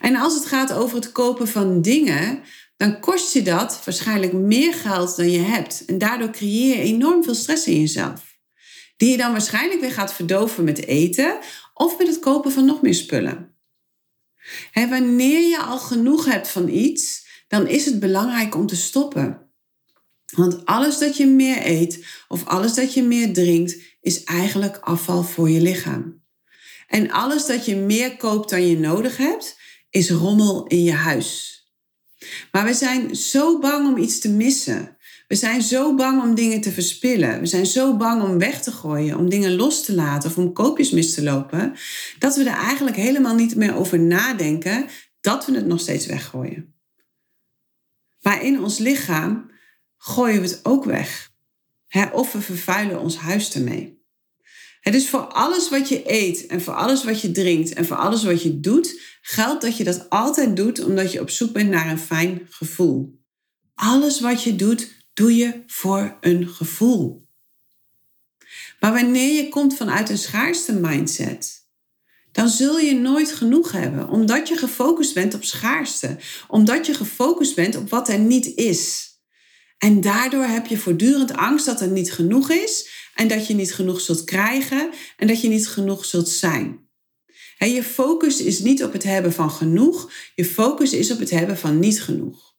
En 0.00 0.16
als 0.16 0.34
het 0.34 0.46
gaat 0.46 0.72
over 0.72 0.96
het 0.96 1.12
kopen 1.12 1.48
van 1.48 1.82
dingen, 1.82 2.42
dan 2.78 3.00
kost 3.00 3.32
je 3.32 3.42
dat 3.42 3.84
waarschijnlijk 3.84 4.32
meer 4.32 4.74
geld 4.74 5.16
dan 5.16 5.30
je 5.30 5.38
hebt. 5.38 5.84
En 5.84 5.98
daardoor 5.98 6.30
creëer 6.30 6.76
je 6.76 6.82
enorm 6.82 7.24
veel 7.24 7.34
stress 7.34 7.66
in 7.66 7.80
jezelf. 7.80 8.38
Die 8.96 9.10
je 9.10 9.16
dan 9.16 9.32
waarschijnlijk 9.32 9.80
weer 9.80 9.92
gaat 9.92 10.12
verdoven 10.12 10.64
met 10.64 10.84
eten 10.84 11.38
of 11.74 11.98
met 11.98 12.06
het 12.06 12.18
kopen 12.18 12.52
van 12.52 12.64
nog 12.64 12.82
meer 12.82 12.94
spullen. 12.94 13.56
En 14.72 14.90
wanneer 14.90 15.48
je 15.48 15.58
al 15.62 15.78
genoeg 15.78 16.24
hebt 16.24 16.48
van 16.48 16.68
iets, 16.68 17.26
dan 17.48 17.66
is 17.66 17.84
het 17.84 18.00
belangrijk 18.00 18.54
om 18.54 18.66
te 18.66 18.76
stoppen. 18.76 19.50
Want 20.34 20.64
alles 20.64 20.98
dat 20.98 21.16
je 21.16 21.26
meer 21.26 21.66
eet 21.66 22.06
of 22.28 22.46
alles 22.46 22.74
dat 22.74 22.94
je 22.94 23.02
meer 23.02 23.32
drinkt, 23.32 23.76
is 24.00 24.24
eigenlijk 24.24 24.76
afval 24.76 25.22
voor 25.22 25.50
je 25.50 25.60
lichaam. 25.60 26.22
En 26.86 27.10
alles 27.10 27.46
dat 27.46 27.64
je 27.64 27.76
meer 27.76 28.16
koopt 28.16 28.50
dan 28.50 28.66
je 28.66 28.78
nodig 28.78 29.16
hebt, 29.16 29.58
is 29.90 30.10
rommel 30.10 30.66
in 30.66 30.82
je 30.82 30.92
huis. 30.92 31.57
Maar 32.52 32.64
we 32.64 32.74
zijn 32.74 33.16
zo 33.16 33.58
bang 33.58 33.88
om 33.88 33.96
iets 33.96 34.18
te 34.18 34.30
missen. 34.30 34.96
We 35.28 35.34
zijn 35.34 35.62
zo 35.62 35.94
bang 35.94 36.22
om 36.22 36.34
dingen 36.34 36.60
te 36.60 36.72
verspillen. 36.72 37.40
We 37.40 37.46
zijn 37.46 37.66
zo 37.66 37.96
bang 37.96 38.22
om 38.22 38.38
weg 38.38 38.62
te 38.62 38.72
gooien, 38.72 39.18
om 39.18 39.28
dingen 39.28 39.56
los 39.56 39.84
te 39.84 39.94
laten 39.94 40.30
of 40.30 40.38
om 40.38 40.52
koopjes 40.52 40.90
mis 40.90 41.14
te 41.14 41.22
lopen, 41.22 41.74
dat 42.18 42.36
we 42.36 42.44
er 42.44 42.56
eigenlijk 42.56 42.96
helemaal 42.96 43.34
niet 43.34 43.56
meer 43.56 43.74
over 43.74 43.98
nadenken 43.98 44.86
dat 45.20 45.46
we 45.46 45.54
het 45.54 45.66
nog 45.66 45.80
steeds 45.80 46.06
weggooien. 46.06 46.74
Maar 48.20 48.42
in 48.42 48.62
ons 48.62 48.78
lichaam 48.78 49.50
gooien 49.96 50.40
we 50.40 50.48
het 50.48 50.64
ook 50.64 50.84
weg. 50.84 51.32
of 52.12 52.32
we 52.32 52.40
vervuilen 52.40 53.00
ons 53.00 53.16
huis 53.16 53.54
ermee. 53.54 53.97
Dus 54.82 55.08
voor 55.08 55.20
alles 55.20 55.68
wat 55.68 55.88
je 55.88 56.02
eet 56.04 56.46
en 56.46 56.62
voor 56.62 56.74
alles 56.74 57.04
wat 57.04 57.20
je 57.20 57.30
drinkt 57.30 57.72
en 57.72 57.86
voor 57.86 57.96
alles 57.96 58.24
wat 58.24 58.42
je 58.42 58.60
doet, 58.60 59.00
geldt 59.20 59.62
dat 59.62 59.76
je 59.76 59.84
dat 59.84 60.10
altijd 60.10 60.56
doet 60.56 60.84
omdat 60.84 61.12
je 61.12 61.20
op 61.20 61.30
zoek 61.30 61.52
bent 61.52 61.70
naar 61.70 61.90
een 61.90 61.98
fijn 61.98 62.46
gevoel. 62.50 63.20
Alles 63.74 64.20
wat 64.20 64.42
je 64.42 64.56
doet, 64.56 64.96
doe 65.14 65.36
je 65.36 65.62
voor 65.66 66.16
een 66.20 66.48
gevoel. 66.48 67.26
Maar 68.80 68.92
wanneer 68.92 69.34
je 69.34 69.48
komt 69.48 69.76
vanuit 69.76 70.10
een 70.10 70.18
schaarste 70.18 70.72
mindset, 70.72 71.66
dan 72.32 72.48
zul 72.48 72.78
je 72.78 72.94
nooit 72.94 73.32
genoeg 73.32 73.72
hebben, 73.72 74.08
omdat 74.08 74.48
je 74.48 74.56
gefocust 74.56 75.14
bent 75.14 75.34
op 75.34 75.44
schaarste, 75.44 76.16
omdat 76.48 76.86
je 76.86 76.94
gefocust 76.94 77.54
bent 77.54 77.76
op 77.76 77.90
wat 77.90 78.08
er 78.08 78.18
niet 78.18 78.46
is. 78.46 79.06
En 79.78 80.00
daardoor 80.00 80.44
heb 80.44 80.66
je 80.66 80.78
voortdurend 80.78 81.32
angst 81.32 81.66
dat 81.66 81.80
er 81.80 81.88
niet 81.88 82.12
genoeg 82.12 82.50
is 82.50 82.97
en 83.18 83.28
dat 83.28 83.46
je 83.46 83.54
niet 83.54 83.74
genoeg 83.74 84.00
zult 84.00 84.24
krijgen 84.24 84.90
en 85.16 85.26
dat 85.26 85.40
je 85.40 85.48
niet 85.48 85.68
genoeg 85.68 86.04
zult 86.04 86.28
zijn. 86.28 86.88
Je 87.58 87.82
focus 87.82 88.40
is 88.40 88.58
niet 88.58 88.84
op 88.84 88.92
het 88.92 89.02
hebben 89.02 89.32
van 89.32 89.50
genoeg, 89.50 90.12
je 90.34 90.44
focus 90.44 90.92
is 90.92 91.10
op 91.10 91.18
het 91.18 91.30
hebben 91.30 91.58
van 91.58 91.78
niet 91.78 92.02
genoeg. 92.02 92.56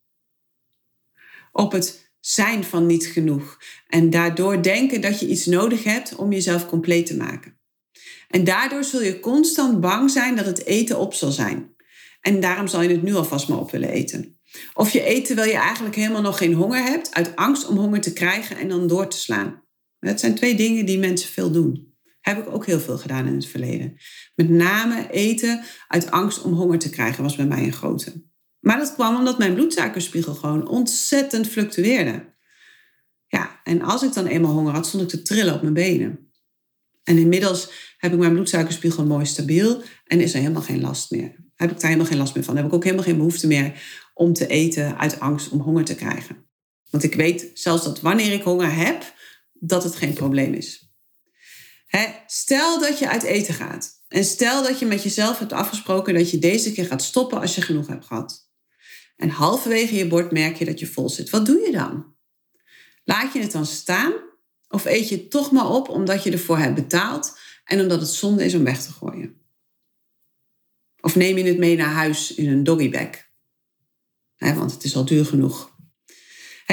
Op 1.52 1.72
het 1.72 2.12
zijn 2.20 2.64
van 2.64 2.86
niet 2.86 3.06
genoeg. 3.06 3.58
En 3.88 4.10
daardoor 4.10 4.62
denken 4.62 5.00
dat 5.00 5.20
je 5.20 5.28
iets 5.28 5.46
nodig 5.46 5.84
hebt 5.84 6.14
om 6.14 6.32
jezelf 6.32 6.66
compleet 6.66 7.06
te 7.06 7.16
maken. 7.16 7.58
En 8.28 8.44
daardoor 8.44 8.84
zul 8.84 9.02
je 9.02 9.20
constant 9.20 9.80
bang 9.80 10.10
zijn 10.10 10.36
dat 10.36 10.46
het 10.46 10.64
eten 10.64 10.98
op 10.98 11.14
zal 11.14 11.30
zijn. 11.30 11.74
En 12.20 12.40
daarom 12.40 12.66
zal 12.66 12.82
je 12.82 12.88
het 12.88 13.02
nu 13.02 13.14
alvast 13.14 13.48
maar 13.48 13.58
op 13.58 13.70
willen 13.70 13.90
eten. 13.90 14.40
Of 14.74 14.90
je 14.92 15.08
eet 15.08 15.24
terwijl 15.24 15.50
je 15.50 15.58
eigenlijk 15.58 15.94
helemaal 15.94 16.22
nog 16.22 16.38
geen 16.38 16.54
honger 16.54 16.82
hebt, 16.82 17.14
uit 17.14 17.36
angst 17.36 17.66
om 17.66 17.76
honger 17.76 18.00
te 18.00 18.12
krijgen 18.12 18.56
en 18.56 18.68
dan 18.68 18.86
door 18.86 19.08
te 19.08 19.18
slaan. 19.18 19.68
Dat 20.00 20.20
zijn 20.20 20.34
twee 20.34 20.54
dingen 20.54 20.86
die 20.86 20.98
mensen 20.98 21.30
veel 21.30 21.50
doen. 21.50 21.94
Heb 22.20 22.38
ik 22.38 22.54
ook 22.54 22.66
heel 22.66 22.80
veel 22.80 22.98
gedaan 22.98 23.26
in 23.26 23.34
het 23.34 23.46
verleden. 23.46 23.96
Met 24.34 24.48
name 24.48 25.10
eten 25.10 25.64
uit 25.88 26.10
angst 26.10 26.42
om 26.42 26.52
honger 26.52 26.78
te 26.78 26.90
krijgen 26.90 27.22
was 27.22 27.36
bij 27.36 27.46
mij 27.46 27.64
een 27.64 27.72
grote. 27.72 28.28
Maar 28.60 28.78
dat 28.78 28.94
kwam 28.94 29.16
omdat 29.16 29.38
mijn 29.38 29.54
bloedsuikerspiegel 29.54 30.34
gewoon 30.34 30.68
ontzettend 30.68 31.46
fluctueerde. 31.48 32.34
Ja, 33.26 33.60
en 33.64 33.82
als 33.82 34.02
ik 34.02 34.12
dan 34.12 34.26
eenmaal 34.26 34.52
honger 34.52 34.72
had, 34.72 34.86
stond 34.86 35.02
ik 35.02 35.08
te 35.08 35.22
trillen 35.22 35.54
op 35.54 35.62
mijn 35.62 35.74
benen. 35.74 36.30
En 37.04 37.18
inmiddels 37.18 37.70
heb 37.98 38.12
ik 38.12 38.18
mijn 38.18 38.32
bloedsuikerspiegel 38.32 39.06
mooi 39.06 39.26
stabiel 39.26 39.82
en 40.04 40.20
is 40.20 40.34
er 40.34 40.40
helemaal 40.40 40.62
geen 40.62 40.80
last 40.80 41.10
meer. 41.10 41.34
Heb 41.54 41.70
ik 41.70 41.80
daar 41.80 41.90
helemaal 41.90 42.10
geen 42.10 42.18
last 42.18 42.34
meer 42.34 42.44
van. 42.44 42.56
Heb 42.56 42.66
ik 42.66 42.72
ook 42.72 42.84
helemaal 42.84 43.04
geen 43.04 43.16
behoefte 43.16 43.46
meer 43.46 43.82
om 44.14 44.32
te 44.32 44.46
eten 44.46 44.98
uit 44.98 45.20
angst 45.20 45.48
om 45.48 45.60
honger 45.60 45.84
te 45.84 45.94
krijgen. 45.94 46.48
Want 46.90 47.04
ik 47.04 47.14
weet 47.14 47.50
zelfs 47.54 47.84
dat 47.84 48.00
wanneer 48.00 48.32
ik 48.32 48.42
honger 48.42 48.74
heb, 48.74 49.14
dat 49.60 49.84
het 49.84 49.96
geen 49.96 50.12
probleem 50.12 50.54
is. 50.54 50.92
stel 52.26 52.80
dat 52.80 52.98
je 52.98 53.08
uit 53.08 53.22
eten 53.22 53.54
gaat. 53.54 53.98
En 54.08 54.24
stel 54.24 54.62
dat 54.62 54.78
je 54.78 54.86
met 54.86 55.02
jezelf 55.02 55.38
hebt 55.38 55.52
afgesproken 55.52 56.14
dat 56.14 56.30
je 56.30 56.38
deze 56.38 56.72
keer 56.72 56.86
gaat 56.86 57.02
stoppen 57.02 57.40
als 57.40 57.54
je 57.54 57.62
genoeg 57.62 57.86
hebt 57.86 58.06
gehad. 58.06 58.48
En 59.16 59.28
halverwege 59.28 59.94
je 59.94 60.06
bord 60.06 60.32
merk 60.32 60.56
je 60.56 60.64
dat 60.64 60.80
je 60.80 60.86
vol 60.86 61.08
zit. 61.08 61.30
Wat 61.30 61.46
doe 61.46 61.60
je 61.60 61.72
dan? 61.72 62.14
Laat 63.04 63.32
je 63.32 63.40
het 63.40 63.52
dan 63.52 63.66
staan? 63.66 64.12
Of 64.68 64.84
eet 64.84 65.08
je 65.08 65.16
het 65.16 65.30
toch 65.30 65.50
maar 65.50 65.70
op 65.70 65.88
omdat 65.88 66.22
je 66.22 66.30
ervoor 66.30 66.58
hebt 66.58 66.74
betaald 66.74 67.38
en 67.64 67.80
omdat 67.80 68.00
het 68.00 68.10
zonde 68.10 68.44
is 68.44 68.54
om 68.54 68.64
weg 68.64 68.82
te 68.82 68.92
gooien? 68.92 69.40
Of 71.00 71.16
neem 71.16 71.36
je 71.36 71.44
het 71.44 71.58
mee 71.58 71.76
naar 71.76 71.92
huis 71.92 72.34
in 72.34 72.48
een 72.48 72.64
doggybag? 72.64 73.28
want 74.36 74.72
het 74.72 74.84
is 74.84 74.96
al 74.96 75.04
duur 75.04 75.24
genoeg. 75.24 75.69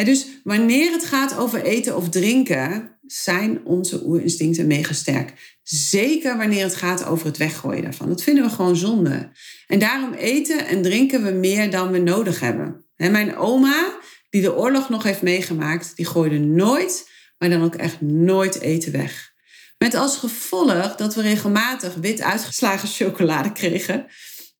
Dus 0.05 0.27
wanneer 0.43 0.91
het 0.91 1.05
gaat 1.05 1.37
over 1.37 1.63
eten 1.63 1.95
of 1.95 2.09
drinken, 2.09 2.97
zijn 3.05 3.65
onze 3.65 4.05
oerinstincten 4.05 4.67
mega 4.67 4.93
sterk. 4.93 5.57
Zeker 5.63 6.37
wanneer 6.37 6.63
het 6.63 6.75
gaat 6.75 7.05
over 7.05 7.25
het 7.25 7.37
weggooien 7.37 7.83
daarvan. 7.83 8.07
Dat 8.07 8.23
vinden 8.23 8.43
we 8.43 8.49
gewoon 8.49 8.75
zonde. 8.75 9.29
En 9.67 9.79
daarom 9.79 10.13
eten 10.13 10.67
en 10.67 10.81
drinken 10.81 11.23
we 11.23 11.31
meer 11.31 11.71
dan 11.71 11.91
we 11.91 11.97
nodig 11.97 12.39
hebben. 12.39 12.85
mijn 12.95 13.35
oma, 13.35 13.97
die 14.29 14.41
de 14.41 14.55
oorlog 14.55 14.89
nog 14.89 15.03
heeft 15.03 15.21
meegemaakt, 15.21 15.95
die 15.95 16.05
gooide 16.05 16.39
nooit, 16.39 17.09
maar 17.37 17.49
dan 17.49 17.63
ook 17.63 17.75
echt 17.75 18.01
nooit 18.01 18.59
eten 18.59 18.91
weg. 18.91 19.35
Met 19.77 19.95
als 19.95 20.17
gevolg 20.17 20.95
dat 20.95 21.15
we 21.15 21.21
regelmatig 21.21 21.93
wit 21.93 22.21
uitgeslagen 22.21 22.87
chocolade 22.97 23.51
kregen. 23.51 24.05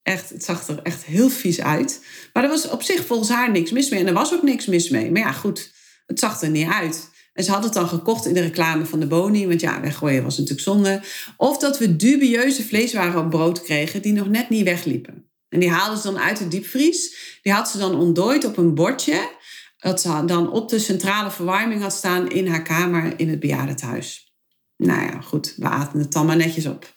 Echt, 0.08 0.30
het 0.30 0.44
zag 0.44 0.68
er 0.68 0.80
echt 0.84 1.06
heel 1.06 1.30
vies 1.30 1.62
uit. 1.62 2.02
Maar 2.34 2.44
er 2.44 2.50
was 2.50 2.70
op 2.70 2.82
zich 2.82 3.06
volgens 3.06 3.30
haar 3.30 3.52
niks 3.52 3.72
mis 3.72 3.90
mee. 3.90 4.00
En 4.00 4.08
er 4.08 4.14
was 4.14 4.34
ook 4.34 4.42
niks 4.42 4.66
mis 4.66 4.90
mee. 4.90 5.12
Maar 5.12 5.22
ja, 5.22 5.32
goed, 5.32 5.72
het 6.06 6.20
zag 6.20 6.42
er 6.42 6.50
niet 6.50 6.68
uit. 6.68 7.10
En 7.34 7.44
ze 7.44 7.52
had 7.52 7.64
het 7.64 7.74
dan 7.74 7.88
gekocht 7.88 8.26
in 8.26 8.34
de 8.34 8.42
reclame 8.42 8.86
van 8.86 9.00
de 9.00 9.08
Boni. 9.08 9.48
Want 9.48 9.62
ja, 9.62 9.82
weggooien 9.82 10.24
was 10.24 10.38
natuurlijk 10.38 10.68
zonde. 10.68 11.02
Of 11.38 11.58
dat 11.58 11.78
we 11.78 11.96
dubieuze 11.96 12.64
vleeswaren 12.64 13.24
op 13.24 13.30
brood 13.30 13.62
kregen 13.62 14.02
die 14.02 14.14
nog 14.14 14.28
net 14.28 14.50
niet 14.50 14.64
wegliepen. 14.64 15.30
En 15.50 15.60
die 15.60 15.70
haalden 15.70 15.98
ze 15.98 16.12
dan 16.12 16.20
uit 16.20 16.38
de 16.38 16.48
diepvries. 16.48 17.16
Die 17.42 17.54
had 17.54 17.70
ze 17.70 17.78
dan 17.78 17.96
ontdooid 17.96 18.46
op 18.46 18.58
een 18.58 18.76
bordje. 18.76 19.30
Dat 19.78 20.02
ze 20.02 20.26
dan 20.26 20.52
op 20.52 20.70
de 20.70 20.80
centrale 20.80 21.32
verwarming 21.32 21.82
had 21.82 21.94
staan 21.94 22.30
in 22.30 22.48
haar 22.48 22.64
kamer 22.64 23.20
in 23.20 23.30
het 23.30 23.40
bejaardentehuis. 23.40 24.34
Nou 24.78 25.02
ja, 25.02 25.22
goed, 25.22 25.54
we 25.58 25.66
aten 25.66 26.00
het 26.00 26.12
dan 26.12 26.26
maar 26.26 26.36
netjes 26.36 26.66
op. 26.66 26.94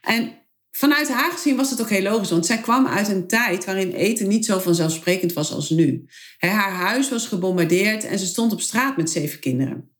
En 0.00 0.41
vanuit 0.82 1.08
haar 1.08 1.32
gezien 1.32 1.56
was 1.56 1.70
het 1.70 1.80
ook 1.80 1.90
heel 1.90 2.02
logisch, 2.02 2.30
want 2.30 2.46
zij 2.46 2.58
kwam 2.58 2.86
uit 2.86 3.08
een 3.08 3.26
tijd 3.26 3.64
waarin 3.64 3.92
eten 3.92 4.28
niet 4.28 4.44
zo 4.44 4.58
vanzelfsprekend 4.58 5.32
was 5.32 5.52
als 5.52 5.70
nu. 5.70 6.04
haar 6.38 6.72
huis 6.72 7.08
was 7.08 7.26
gebombardeerd 7.26 8.04
en 8.04 8.18
ze 8.18 8.26
stond 8.26 8.52
op 8.52 8.60
straat 8.60 8.96
met 8.96 9.10
zeven 9.10 9.38
kinderen. 9.38 9.90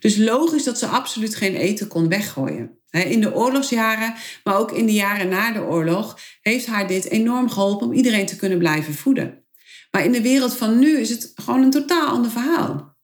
Dus 0.00 0.16
logisch 0.16 0.64
dat 0.64 0.78
ze 0.78 0.86
absoluut 0.86 1.34
geen 1.34 1.54
eten 1.54 1.88
kon 1.88 2.08
weggooien. 2.08 2.78
In 2.90 3.20
de 3.20 3.34
oorlogsjaren, 3.34 4.14
maar 4.44 4.56
ook 4.56 4.72
in 4.72 4.86
de 4.86 4.92
jaren 4.92 5.28
na 5.28 5.52
de 5.52 5.62
oorlog, 5.62 6.18
heeft 6.42 6.66
haar 6.66 6.88
dit 6.88 7.04
enorm 7.04 7.50
geholpen 7.50 7.86
om 7.86 7.92
iedereen 7.92 8.26
te 8.26 8.36
kunnen 8.36 8.58
blijven 8.58 8.94
voeden. 8.94 9.44
Maar 9.90 10.04
in 10.04 10.12
de 10.12 10.22
wereld 10.22 10.56
van 10.56 10.78
nu 10.78 10.98
is 10.98 11.10
het 11.10 11.32
gewoon 11.34 11.62
een 11.62 11.70
totaal 11.70 12.08
ander 12.08 12.30
verhaal. 12.30 12.96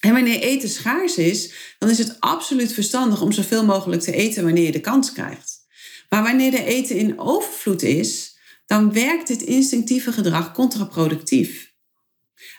En 0.00 0.12
wanneer 0.12 0.40
eten 0.40 0.68
schaars 0.68 1.16
is, 1.16 1.52
dan 1.78 1.90
is 1.90 1.98
het 1.98 2.16
absoluut 2.20 2.72
verstandig 2.72 3.22
om 3.22 3.32
zoveel 3.32 3.64
mogelijk 3.64 4.02
te 4.02 4.12
eten 4.12 4.44
wanneer 4.44 4.64
je 4.64 4.72
de 4.72 4.80
kans 4.80 5.12
krijgt. 5.12 5.65
Maar 6.08 6.22
wanneer 6.22 6.50
de 6.50 6.64
eten 6.64 6.96
in 6.96 7.18
overvloed 7.18 7.82
is, 7.82 8.38
dan 8.66 8.92
werkt 8.92 9.26
dit 9.26 9.42
instinctieve 9.42 10.12
gedrag 10.12 10.52
contraproductief. 10.52 11.74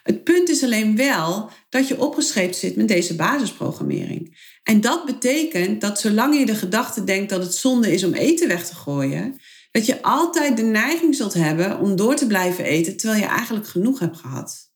Het 0.04 0.24
punt 0.24 0.50
is 0.50 0.63
alleen 0.63 0.96
wel 0.96 1.50
dat 1.70 1.88
je 1.88 2.00
opgescheept 2.00 2.56
zit 2.56 2.75
met 2.75 2.88
deze 2.88 3.16
basisprogrammering. 3.16 4.38
En 4.63 4.82
dat 4.82 5.06
betekent 5.06 5.82
dat 5.82 6.00
zolang 6.00 6.38
je 6.38 6.46
de 6.46 6.56
gedachte 6.56 7.04
denkt 7.04 7.30
dat 7.30 7.44
het 7.44 7.56
zonde 7.56 7.94
is 7.94 8.04
om 8.04 8.13
eten 8.13 8.48
weg 8.48 8.68
te 8.68 8.75
gooien, 8.75 9.39
dat 9.72 9.86
je 9.86 10.01
altijd 10.01 10.58
de 10.58 10.63
neiging 10.63 11.16
zult 11.16 11.34
hebben 11.34 11.80
om 11.80 11.96
door 11.96 12.16
te 12.16 12.27
blijven 12.27 12.63
eten 12.63 12.98
terwijl 12.98 13.22
je 13.22 13.27
eigenlijk 13.27 13.68
genoeg 13.68 14.00
hebt 14.00 14.18
gehad. 14.18 14.72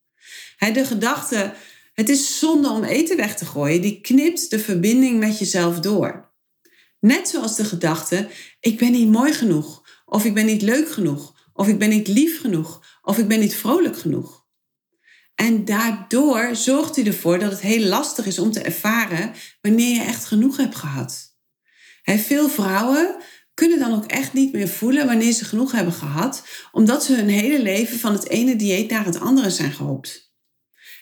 De 0.58 0.86
gedachte, 0.86 1.54
het 1.94 2.10
is 2.10 2.40
zonde 2.40 2.70
om 2.70 2.84
eten 2.84 3.18
weg 3.18 3.36
te 3.36 3.46
gooien, 3.46 3.82
die 3.82 4.02
knipt 4.02 4.50
de 4.50 4.60
verbinding 4.60 5.20
met 5.20 5.40
jezelf 5.40 5.80
door. 5.80 6.31
Net 7.02 7.28
zoals 7.28 7.56
de 7.56 7.64
gedachte, 7.64 8.30
ik 8.60 8.78
ben 8.78 8.92
niet 8.92 9.10
mooi 9.10 9.34
genoeg, 9.34 9.84
of 10.06 10.26
ik 10.26 10.34
ben 10.34 10.46
niet 10.46 10.62
leuk 10.62 10.92
genoeg, 10.92 11.50
of 11.54 11.68
ik 11.68 11.80
ben 11.80 11.90
niet 11.90 12.08
lief 12.08 12.42
genoeg, 12.42 13.00
of 13.02 13.18
ik 13.18 13.28
ben 13.28 13.40
niet 13.40 13.56
vrolijk 13.56 13.98
genoeg. 13.98 14.46
En 15.36 15.66
daardoor 15.66 16.56
zorgt 16.56 16.96
hij 16.96 17.06
ervoor 17.06 17.40
dat 17.40 17.52
het 17.52 17.62
heel 17.62 17.86
lastig 17.86 18.26
is 18.26 18.40
om 18.40 18.52
te 18.52 18.60
ervaren 18.60 19.34
wanneer 19.62 19.96
je 19.96 20.04
echt 20.04 20.26
genoeg 20.26 20.58
hebt 20.58 20.76
gehad. 20.76 21.36
veel 22.04 22.50
vrouwen 22.50 23.16
kunnen 23.54 23.80
dan 23.80 23.94
ook 23.94 24.06
echt 24.06 24.34
niet 24.34 24.54
meer 24.54 24.68
voelen 24.68 25.06
wanneer 25.06 25.32
ze 25.32 25.46
genoeg 25.46 25.72
hebben 25.72 25.94
gehad, 25.94 26.44
omdat 26.72 27.04
ze 27.04 27.16
hun 27.16 27.30
hele 27.30 27.62
leven 27.62 28.00
van 28.00 28.14
het 28.14 28.30
ene 28.30 28.56
dieet 28.56 28.90
naar 28.90 29.06
het 29.06 29.20
andere 29.20 29.50
zijn 29.50 29.72
gehopt. 29.72 30.31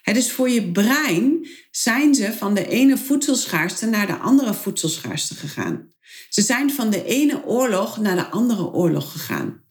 Dus 0.04 0.32
voor 0.32 0.50
je 0.50 0.72
brein 0.72 1.48
zijn 1.72 2.16
ze 2.16 2.34
van 2.34 2.54
de 2.54 2.68
ene 2.68 2.98
voedselschaarste 2.98 3.86
naar 3.86 4.08
de 4.08 4.18
andere 4.18 4.54
voedselschaarste 4.54 5.36
gegaan. 5.36 5.94
Ze 6.30 6.42
zijn 6.42 6.72
van 6.72 6.90
de 6.90 7.06
ene 7.06 7.46
oorlog 7.46 7.98
naar 7.98 8.16
de 8.16 8.30
andere 8.30 8.72
oorlog 8.72 9.12
gegaan. 9.12 9.64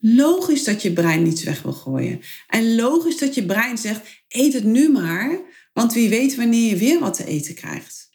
Logisch 0.00 0.64
dat 0.64 0.82
je 0.82 0.92
brein 0.92 1.22
niets 1.22 1.42
weg 1.42 1.62
wil 1.62 1.72
gooien. 1.72 2.20
En 2.48 2.74
logisch 2.74 3.18
dat 3.18 3.34
je 3.34 3.46
brein 3.46 3.78
zegt: 3.78 4.00
eet 4.28 4.52
het 4.52 4.64
nu 4.64 4.90
maar, 4.90 5.40
want 5.72 5.92
wie 5.92 6.08
weet 6.08 6.34
wanneer 6.34 6.68
je 6.68 6.76
weer 6.76 7.00
wat 7.00 7.14
te 7.14 7.24
eten 7.24 7.54
krijgt. 7.54 8.08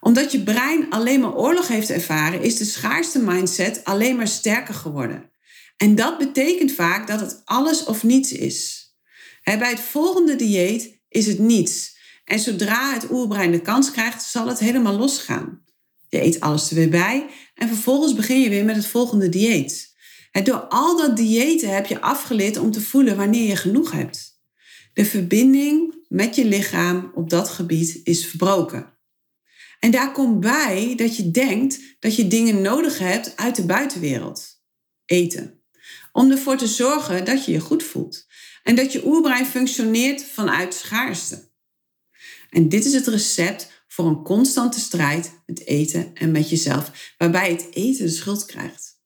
Omdat 0.00 0.32
je 0.32 0.42
brein 0.42 0.90
alleen 0.90 1.20
maar 1.20 1.34
oorlog 1.34 1.68
heeft 1.68 1.90
ervaren, 1.90 2.42
is 2.42 2.56
de 2.56 2.64
schaarste 2.64 3.18
mindset 3.18 3.84
alleen 3.84 4.16
maar 4.16 4.28
sterker 4.28 4.74
geworden. 4.74 5.30
En 5.76 5.94
dat 5.94 6.18
betekent 6.18 6.72
vaak 6.72 7.06
dat 7.06 7.20
het 7.20 7.42
alles 7.44 7.84
of 7.84 8.02
niets 8.02 8.32
is. 8.32 8.89
Bij 9.42 9.70
het 9.70 9.80
volgende 9.80 10.36
dieet 10.36 11.00
is 11.08 11.26
het 11.26 11.38
niets. 11.38 11.98
En 12.24 12.38
zodra 12.38 12.92
het 12.92 13.10
oerbrein 13.10 13.50
de 13.50 13.60
kans 13.60 13.90
krijgt, 13.90 14.22
zal 14.22 14.46
het 14.46 14.58
helemaal 14.58 14.96
losgaan. 14.96 15.64
Je 16.08 16.22
eet 16.22 16.40
alles 16.40 16.70
er 16.70 16.76
weer 16.76 16.88
bij 16.88 17.26
en 17.54 17.68
vervolgens 17.68 18.14
begin 18.14 18.40
je 18.40 18.48
weer 18.48 18.64
met 18.64 18.76
het 18.76 18.86
volgende 18.86 19.28
dieet. 19.28 19.94
door 20.42 20.60
al 20.68 20.96
dat 20.96 21.16
diëten 21.16 21.74
heb 21.74 21.86
je 21.86 22.00
afgeleerd 22.00 22.56
om 22.56 22.70
te 22.70 22.80
voelen 22.80 23.16
wanneer 23.16 23.48
je 23.48 23.56
genoeg 23.56 23.92
hebt. 23.92 24.40
De 24.92 25.04
verbinding 25.04 25.94
met 26.08 26.34
je 26.34 26.44
lichaam 26.44 27.12
op 27.14 27.30
dat 27.30 27.48
gebied 27.48 28.00
is 28.04 28.26
verbroken. 28.26 28.98
En 29.80 29.90
daar 29.90 30.12
komt 30.12 30.40
bij 30.40 30.94
dat 30.96 31.16
je 31.16 31.30
denkt 31.30 31.80
dat 31.98 32.16
je 32.16 32.28
dingen 32.28 32.62
nodig 32.62 32.98
hebt 32.98 33.36
uit 33.36 33.56
de 33.56 33.64
buitenwereld. 33.64 34.62
Eten. 35.06 35.62
Om 36.12 36.30
ervoor 36.30 36.56
te 36.56 36.66
zorgen 36.66 37.24
dat 37.24 37.44
je 37.44 37.52
je 37.52 37.60
goed 37.60 37.82
voelt. 37.82 38.26
En 38.62 38.74
dat 38.74 38.92
je 38.92 39.06
oerbrein 39.06 39.46
functioneert 39.46 40.24
vanuit 40.24 40.74
schaarste. 40.74 41.48
En 42.50 42.68
dit 42.68 42.84
is 42.84 42.92
het 42.92 43.06
recept 43.06 43.84
voor 43.88 44.06
een 44.06 44.22
constante 44.22 44.80
strijd 44.80 45.32
met 45.46 45.66
eten 45.66 46.10
en 46.14 46.30
met 46.30 46.50
jezelf, 46.50 47.14
waarbij 47.18 47.50
het 47.50 47.66
eten 47.70 48.04
de 48.04 48.10
schuld 48.10 48.44
krijgt. 48.44 48.98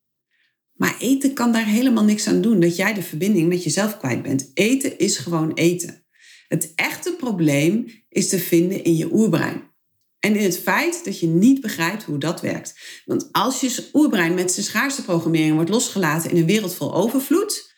Maar 0.73 0.97
eten 0.99 1.33
kan 1.33 1.53
daar 1.53 1.67
helemaal 1.67 2.05
niks 2.05 2.27
aan 2.27 2.41
doen 2.41 2.61
dat 2.61 2.77
jij 2.77 2.95
de 2.95 3.03
verbinding 3.03 3.49
met 3.49 3.65
jezelf 3.65 3.99
kwijt 3.99 4.23
bent. 4.23 4.51
Eten 4.55 4.99
is 4.99 5.17
gewoon 5.17 5.53
eten. 5.53 6.05
Het 6.49 6.73
echte 6.75 7.13
probleem 7.13 7.87
is 8.09 8.29
te 8.29 8.39
vinden 8.39 8.85
in 8.85 8.97
je 8.97 9.13
oerbrein. 9.13 9.73
En 10.21 10.37
in 10.37 10.43
het 10.43 10.59
feit 10.59 11.05
dat 11.05 11.21
je 11.21 11.27
niet 11.27 11.61
begrijpt 11.61 12.03
hoe 12.03 12.19
dat 12.19 12.41
werkt. 12.41 12.75
Want 13.05 13.29
als 13.33 13.61
je 13.61 13.89
oerbrein 13.93 14.35
met 14.35 14.53
zijn 14.53 14.67
schaarste 14.67 15.03
programmering 15.03 15.55
wordt 15.55 15.71
losgelaten 15.71 16.31
in 16.31 16.37
een 16.37 16.47
wereld 16.47 16.75
vol 16.75 16.95
overvloed, 16.95 17.74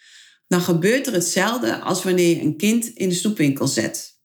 dan 0.49 0.61
gebeurt 0.61 1.07
er 1.07 1.12
hetzelfde 1.12 1.81
als 1.81 2.03
wanneer 2.03 2.37
je 2.37 2.43
een 2.43 2.57
kind 2.57 2.87
in 2.87 3.09
de 3.09 3.15
snoepwinkel 3.15 3.67
zet. 3.67 4.21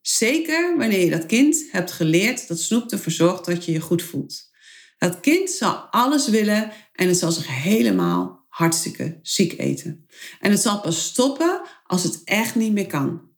Zeker 0.00 0.76
wanneer 0.76 1.04
je 1.04 1.10
dat 1.10 1.26
kind 1.26 1.64
hebt 1.70 1.92
geleerd 1.92 2.48
dat 2.48 2.60
snoep 2.60 2.90
ervoor 2.90 3.12
zorgt 3.12 3.44
dat 3.44 3.64
je 3.64 3.72
je 3.72 3.80
goed 3.80 4.02
voelt. 4.02 4.52
Dat 4.98 5.20
kind 5.20 5.50
zal 5.50 5.74
alles 5.74 6.28
willen 6.28 6.72
en 6.92 7.08
het 7.08 7.16
zal 7.16 7.32
zich 7.32 7.62
helemaal 7.62 8.46
hartstikke 8.48 9.18
ziek 9.22 9.58
eten. 9.58 10.06
En 10.40 10.50
het 10.50 10.60
zal 10.60 10.80
pas 10.80 11.04
stoppen 11.04 11.60
als 11.84 12.02
het 12.02 12.20
echt 12.24 12.54
niet 12.54 12.72
meer 12.72 12.86
kan. 12.86 13.32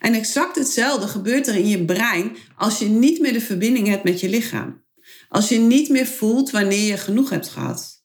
En 0.00 0.14
exact 0.14 0.56
hetzelfde 0.56 1.08
gebeurt 1.08 1.46
er 1.46 1.54
in 1.54 1.68
je 1.68 1.84
brein 1.84 2.36
als 2.56 2.78
je 2.78 2.88
niet 2.88 3.20
meer 3.20 3.32
de 3.32 3.40
verbinding 3.40 3.86
hebt 3.86 4.04
met 4.04 4.20
je 4.20 4.28
lichaam. 4.28 4.84
Als 5.28 5.48
je 5.48 5.58
niet 5.58 5.88
meer 5.88 6.06
voelt 6.06 6.50
wanneer 6.50 6.86
je 6.86 6.96
genoeg 6.96 7.30
hebt 7.30 7.48
gehad. 7.48 7.97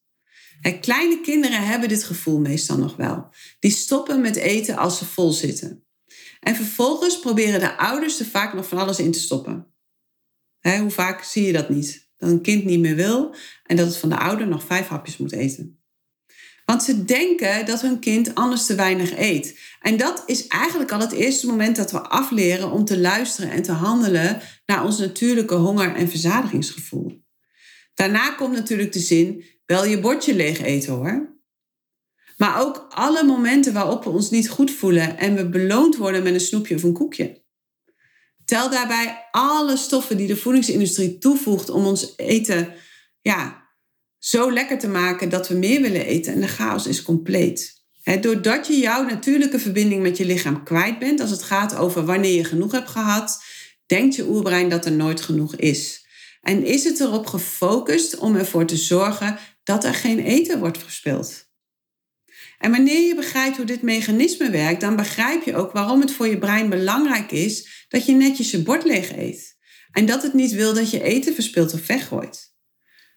Kleine 0.72 1.22
kinderen 1.22 1.68
hebben 1.68 1.90
dit 1.90 2.04
gevoel 2.04 2.40
meestal 2.40 2.78
nog 2.78 2.96
wel. 2.96 3.28
Die 3.60 3.72
stoppen 3.72 4.22
met 4.22 4.36
eten 4.36 4.78
als 4.78 4.98
ze 4.98 5.06
vol 5.06 5.32
zitten. 5.32 5.86
En 6.40 6.56
vervolgens 6.56 7.20
proberen 7.20 7.60
de 7.60 7.78
ouders 7.78 8.20
er 8.20 8.26
vaak 8.26 8.54
nog 8.54 8.68
van 8.68 8.78
alles 8.78 9.00
in 9.00 9.12
te 9.12 9.20
stoppen. 9.20 9.68
hoe 10.60 10.90
vaak 10.90 11.24
zie 11.24 11.46
je 11.46 11.54
dat 11.54 11.70
niet? 11.70 12.12
Dat 12.18 12.30
een 12.30 12.42
kind 12.42 12.66
niet 12.66 12.80
meer 12.80 12.96
wil 12.96 13.36
en 13.64 13.76
dat 13.76 13.88
het 13.88 13.98
van 13.98 14.10
de 14.10 14.18
ouder 14.18 14.48
nog 14.48 14.64
vijf 14.64 14.88
hapjes 14.88 15.18
moet 15.18 15.32
eten. 15.32 15.84
Want 16.66 16.84
ze 16.84 17.04
denken 17.06 17.66
dat 17.66 17.82
hun 17.82 18.00
kind 18.00 18.36
anders 18.36 18.66
te 18.66 18.76
weinig 18.76 19.18
eet. 19.18 19.60
En 19.82 19.98
dat 19.98 20.24
is 20.26 20.48
eigenlijk 20.48 20.92
al 20.92 21.00
het 21.00 21.12
eerste 21.12 21.48
moment 21.48 21.76
dat 21.76 21.92
we 21.92 22.02
afleren 22.02 22.72
om 22.72 22.86
te 22.86 23.00
luisteren 23.00 23.52
en 23.52 23.62
te 23.62 23.72
handelen 23.72 24.42
naar 24.66 24.86
ons 24.86 24.98
natuurlijke 24.98 25.56
honger- 25.56 25.96
en 25.96 26.10
verzadigingsgevoel. 26.10 27.23
Daarna 27.94 28.32
komt 28.32 28.54
natuurlijk 28.54 28.94
de 28.94 29.00
zin: 29.00 29.44
wel 29.66 29.86
je 29.86 30.00
bordje 30.00 30.36
leeg 30.36 30.62
eten 30.62 30.94
hoor. 30.94 31.32
Maar 32.38 32.62
ook 32.62 32.86
alle 32.90 33.24
momenten 33.24 33.74
waarop 33.74 34.04
we 34.04 34.10
ons 34.10 34.30
niet 34.30 34.50
goed 34.50 34.72
voelen 34.72 35.18
en 35.18 35.36
we 35.36 35.50
beloond 35.50 35.96
worden 35.96 36.24
met 36.24 36.34
een 36.34 36.40
snoepje 36.40 36.76
of 36.76 36.84
een 36.84 36.94
koekje. 36.94 37.42
Tel 38.46 38.70
daarbij 38.70 39.28
alle 39.32 39.78
stoffen 39.78 40.18
die 40.18 40.28
de 40.28 40.38
voedingsindustrie 40.38 41.18
toevoegt 41.18 41.70
om 41.70 41.86
ons 41.86 42.14
eten 42.16 42.74
ja, 43.22 43.70
zo 44.18 44.52
lekker 44.52 44.80
te 44.80 44.88
maken 44.88 45.30
dat 45.30 45.48
we 45.48 45.56
meer 45.56 45.82
willen 45.82 46.06
eten. 46.06 46.34
En 46.34 46.40
de 46.40 46.48
chaos 46.48 46.88
is 46.88 47.02
compleet. 47.02 47.82
doordat 48.22 48.68
je 48.68 48.78
jouw 48.78 49.04
natuurlijke 49.04 49.60
verbinding 49.60 50.02
met 50.02 50.18
je 50.18 50.26
lichaam 50.26 50.64
kwijt 50.64 51.00
bent, 51.00 51.20
als 51.20 51.30
het 51.30 51.44
gaat 51.44 51.76
over 51.76 52.06
wanneer 52.06 52.36
je 52.36 52.44
genoeg 52.44 52.72
hebt 52.72 52.90
gehad, 52.90 53.44
denkt 53.86 54.16
je 54.16 54.28
oerbrein 54.28 54.70
dat 54.70 54.86
er 54.86 54.92
nooit 54.92 55.22
genoeg 55.22 55.56
is. 55.56 56.03
En 56.44 56.66
is 56.66 56.84
het 56.84 57.00
erop 57.00 57.26
gefocust 57.26 58.18
om 58.18 58.36
ervoor 58.36 58.66
te 58.66 58.78
zorgen 58.78 59.38
dat 59.64 59.84
er 59.84 59.94
geen 59.94 60.20
eten 60.20 60.60
wordt 60.60 60.78
verspild. 60.78 61.52
En 62.58 62.72
wanneer 62.72 63.08
je 63.08 63.16
begrijpt 63.16 63.58
hoe 63.58 63.66
dit 63.66 63.82
mechanisme 63.82 64.50
werkt, 64.50 64.82
dan 64.82 64.96
begrijp 64.96 65.44
je 65.44 65.56
ook 65.56 65.72
waarom 65.72 66.02
het 66.02 66.12
voor 66.12 66.28
je 66.28 66.38
brein 66.38 66.70
belangrijk 66.70 67.32
is 67.32 67.86
dat 67.88 68.06
je 68.06 68.14
netjes 68.14 68.52
je 68.52 68.62
bord 68.62 68.84
leeg 68.84 69.18
eet. 69.18 69.58
En 69.92 70.06
dat 70.06 70.24
het 70.24 70.34
niet 70.34 70.52
wil 70.52 70.74
dat 70.74 70.92
je 70.92 71.02
eten 71.02 71.34
verspilt 71.34 71.74
of 71.74 71.88
weggooit. 71.88 72.56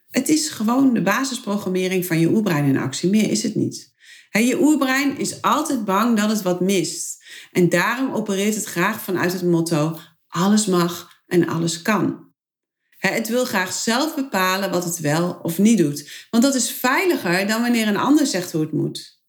Het 0.09 0.29
is 0.29 0.49
gewoon 0.49 0.93
de 0.93 1.01
basisprogrammering 1.01 2.05
van 2.05 2.19
je 2.19 2.27
oerbrein 2.27 2.65
in 2.65 2.77
actie. 2.77 3.09
Meer 3.09 3.29
is 3.31 3.43
het 3.43 3.55
niet. 3.55 3.93
je 4.31 4.61
oerbrein 4.61 5.17
is 5.17 5.41
altijd 5.41 5.85
bang 5.85 6.17
dat 6.17 6.29
het 6.29 6.41
wat 6.41 6.61
mist. 6.61 7.23
En 7.51 7.69
daarom 7.69 8.13
opereert 8.13 8.55
het 8.55 8.65
graag 8.65 9.01
vanuit 9.01 9.33
het 9.33 9.43
motto: 9.43 9.99
alles 10.27 10.65
mag 10.65 11.21
en 11.25 11.47
alles 11.47 11.81
kan. 11.81 12.26
Het 12.97 13.27
wil 13.27 13.45
graag 13.45 13.73
zelf 13.73 14.15
bepalen 14.15 14.71
wat 14.71 14.83
het 14.83 14.99
wel 14.99 15.39
of 15.41 15.57
niet 15.57 15.77
doet. 15.77 16.27
Want 16.29 16.43
dat 16.43 16.55
is 16.55 16.71
veiliger 16.71 17.47
dan 17.47 17.61
wanneer 17.61 17.87
een 17.87 17.97
ander 17.97 18.25
zegt 18.25 18.51
hoe 18.51 18.61
het 18.61 18.71
moet. 18.71 19.21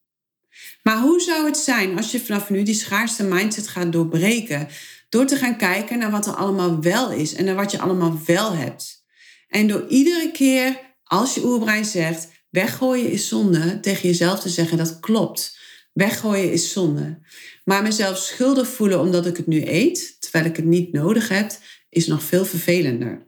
Maar 0.83 1.01
hoe 1.01 1.21
zou 1.21 1.47
het 1.47 1.57
zijn 1.57 1.97
als 1.97 2.11
je 2.11 2.21
vanaf 2.21 2.51
nu 2.51 2.63
die 2.63 2.75
schaarste 2.75 3.25
mindset 3.25 3.69
gaat 3.69 3.93
doorbreken? 3.93 4.69
Door 5.09 5.27
te 5.27 5.37
gaan 5.37 5.57
kijken 5.57 5.99
naar 5.99 6.11
wat 6.11 6.27
er 6.27 6.35
allemaal 6.35 6.81
wel 6.81 7.11
is 7.11 7.35
en 7.35 7.45
naar 7.45 7.55
wat 7.55 7.71
je 7.71 7.79
allemaal 7.79 8.21
wel 8.27 8.53
hebt. 8.53 9.05
En 9.49 9.69
door 9.69 9.87
iedere 9.89 10.31
keer 10.31 10.81
als 11.05 11.35
je 11.35 11.45
oerbrein 11.45 11.85
zegt, 11.85 12.29
weggooien 12.51 13.11
is 13.11 13.29
zonde, 13.29 13.81
tegen 13.81 14.09
jezelf 14.09 14.41
te 14.41 14.49
zeggen 14.49 14.79
dat 14.79 15.01
klopt. 15.01 15.59
Weggooien 15.93 16.53
is 16.53 16.73
zonde. 16.73 17.21
Maar 17.65 17.83
mezelf 17.83 18.19
schuldig 18.19 18.69
voelen 18.69 19.01
omdat 19.01 19.27
ik 19.27 19.37
het 19.37 19.47
nu 19.47 19.67
eet, 19.67 20.17
terwijl 20.21 20.45
ik 20.45 20.57
het 20.57 20.65
niet 20.65 20.93
nodig 20.93 21.29
heb, 21.29 21.51
is 21.89 22.07
nog 22.07 22.23
veel 22.23 22.45
vervelender. 22.45 23.28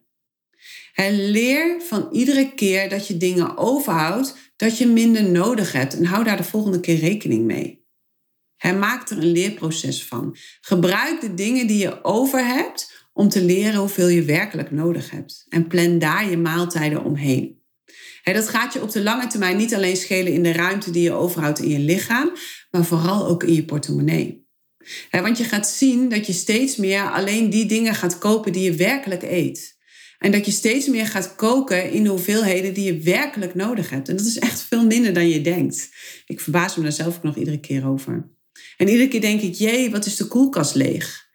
En 1.00 1.30
leer 1.30 1.82
van 1.82 2.08
iedere 2.12 2.54
keer 2.54 2.88
dat 2.88 3.06
je 3.06 3.16
dingen 3.16 3.56
overhoudt, 3.56 4.36
dat 4.56 4.78
je 4.78 4.86
minder 4.86 5.30
nodig 5.30 5.72
hebt 5.72 5.96
en 5.96 6.04
hou 6.04 6.24
daar 6.24 6.36
de 6.36 6.44
volgende 6.44 6.80
keer 6.80 6.98
rekening 6.98 7.44
mee. 7.44 7.84
Hij 8.56 8.74
maakt 8.76 9.10
er 9.10 9.18
een 9.18 9.32
leerproces 9.32 10.04
van. 10.04 10.36
Gebruik 10.60 11.20
de 11.20 11.34
dingen 11.34 11.66
die 11.66 11.78
je 11.78 12.04
over 12.04 12.46
hebt 12.46 13.08
om 13.12 13.28
te 13.28 13.42
leren 13.42 13.80
hoeveel 13.80 14.08
je 14.08 14.22
werkelijk 14.22 14.70
nodig 14.70 15.10
hebt. 15.10 15.46
En 15.48 15.66
plan 15.66 15.98
daar 15.98 16.30
je 16.30 16.36
maaltijden 16.36 17.04
omheen. 17.04 17.62
dat 18.22 18.48
gaat 18.48 18.72
je 18.72 18.82
op 18.82 18.90
de 18.90 19.02
lange 19.02 19.26
termijn 19.26 19.56
niet 19.56 19.74
alleen 19.74 19.96
schelen 19.96 20.32
in 20.32 20.42
de 20.42 20.52
ruimte 20.52 20.90
die 20.90 21.02
je 21.02 21.12
overhoudt 21.12 21.60
in 21.60 21.68
je 21.68 21.78
lichaam, 21.78 22.32
maar 22.70 22.84
vooral 22.84 23.26
ook 23.26 23.42
in 23.42 23.54
je 23.54 23.64
portemonnee. 23.64 24.48
want 25.10 25.38
je 25.38 25.44
gaat 25.44 25.68
zien 25.68 26.08
dat 26.08 26.26
je 26.26 26.32
steeds 26.32 26.76
meer 26.76 27.10
alleen 27.10 27.50
die 27.50 27.66
dingen 27.66 27.94
gaat 27.94 28.18
kopen 28.18 28.52
die 28.52 28.62
je 28.62 28.74
werkelijk 28.74 29.22
eet. 29.22 29.78
En 30.20 30.30
dat 30.33 30.46
je 30.46 30.50
steeds 30.50 30.87
meer 30.87 31.06
gaat 31.06 31.35
koken 31.35 31.90
in 31.90 32.02
de 32.02 32.09
hoeveelheden 32.09 32.74
die 32.74 32.85
je 32.85 32.98
werkelijk 32.98 33.54
nodig 33.54 33.90
hebt. 33.90 34.09
En 34.09 34.16
dat 34.16 34.26
is 34.26 34.38
echt 34.38 34.62
veel 34.62 34.87
minder 34.87 35.12
dan 35.12 35.28
je 35.28 35.40
denkt. 35.40 35.88
Ik 36.26 36.40
verbaas 36.40 36.76
me 36.76 36.83
daar 36.83 36.92
zelf 36.92 37.16
ook 37.16 37.22
nog 37.22 37.37
iedere 37.37 37.61
keer 37.61 37.88
over. 37.88 38.28
En 38.76 38.88
iedere 38.88 39.09
keer 39.09 39.20
denk 39.20 39.40
ik, 39.40 39.54
jee, 39.54 39.90
wat 39.90 40.06
is 40.06 40.16
de 40.16 40.26
koelkast 40.26 40.74
leeg? 40.74 41.28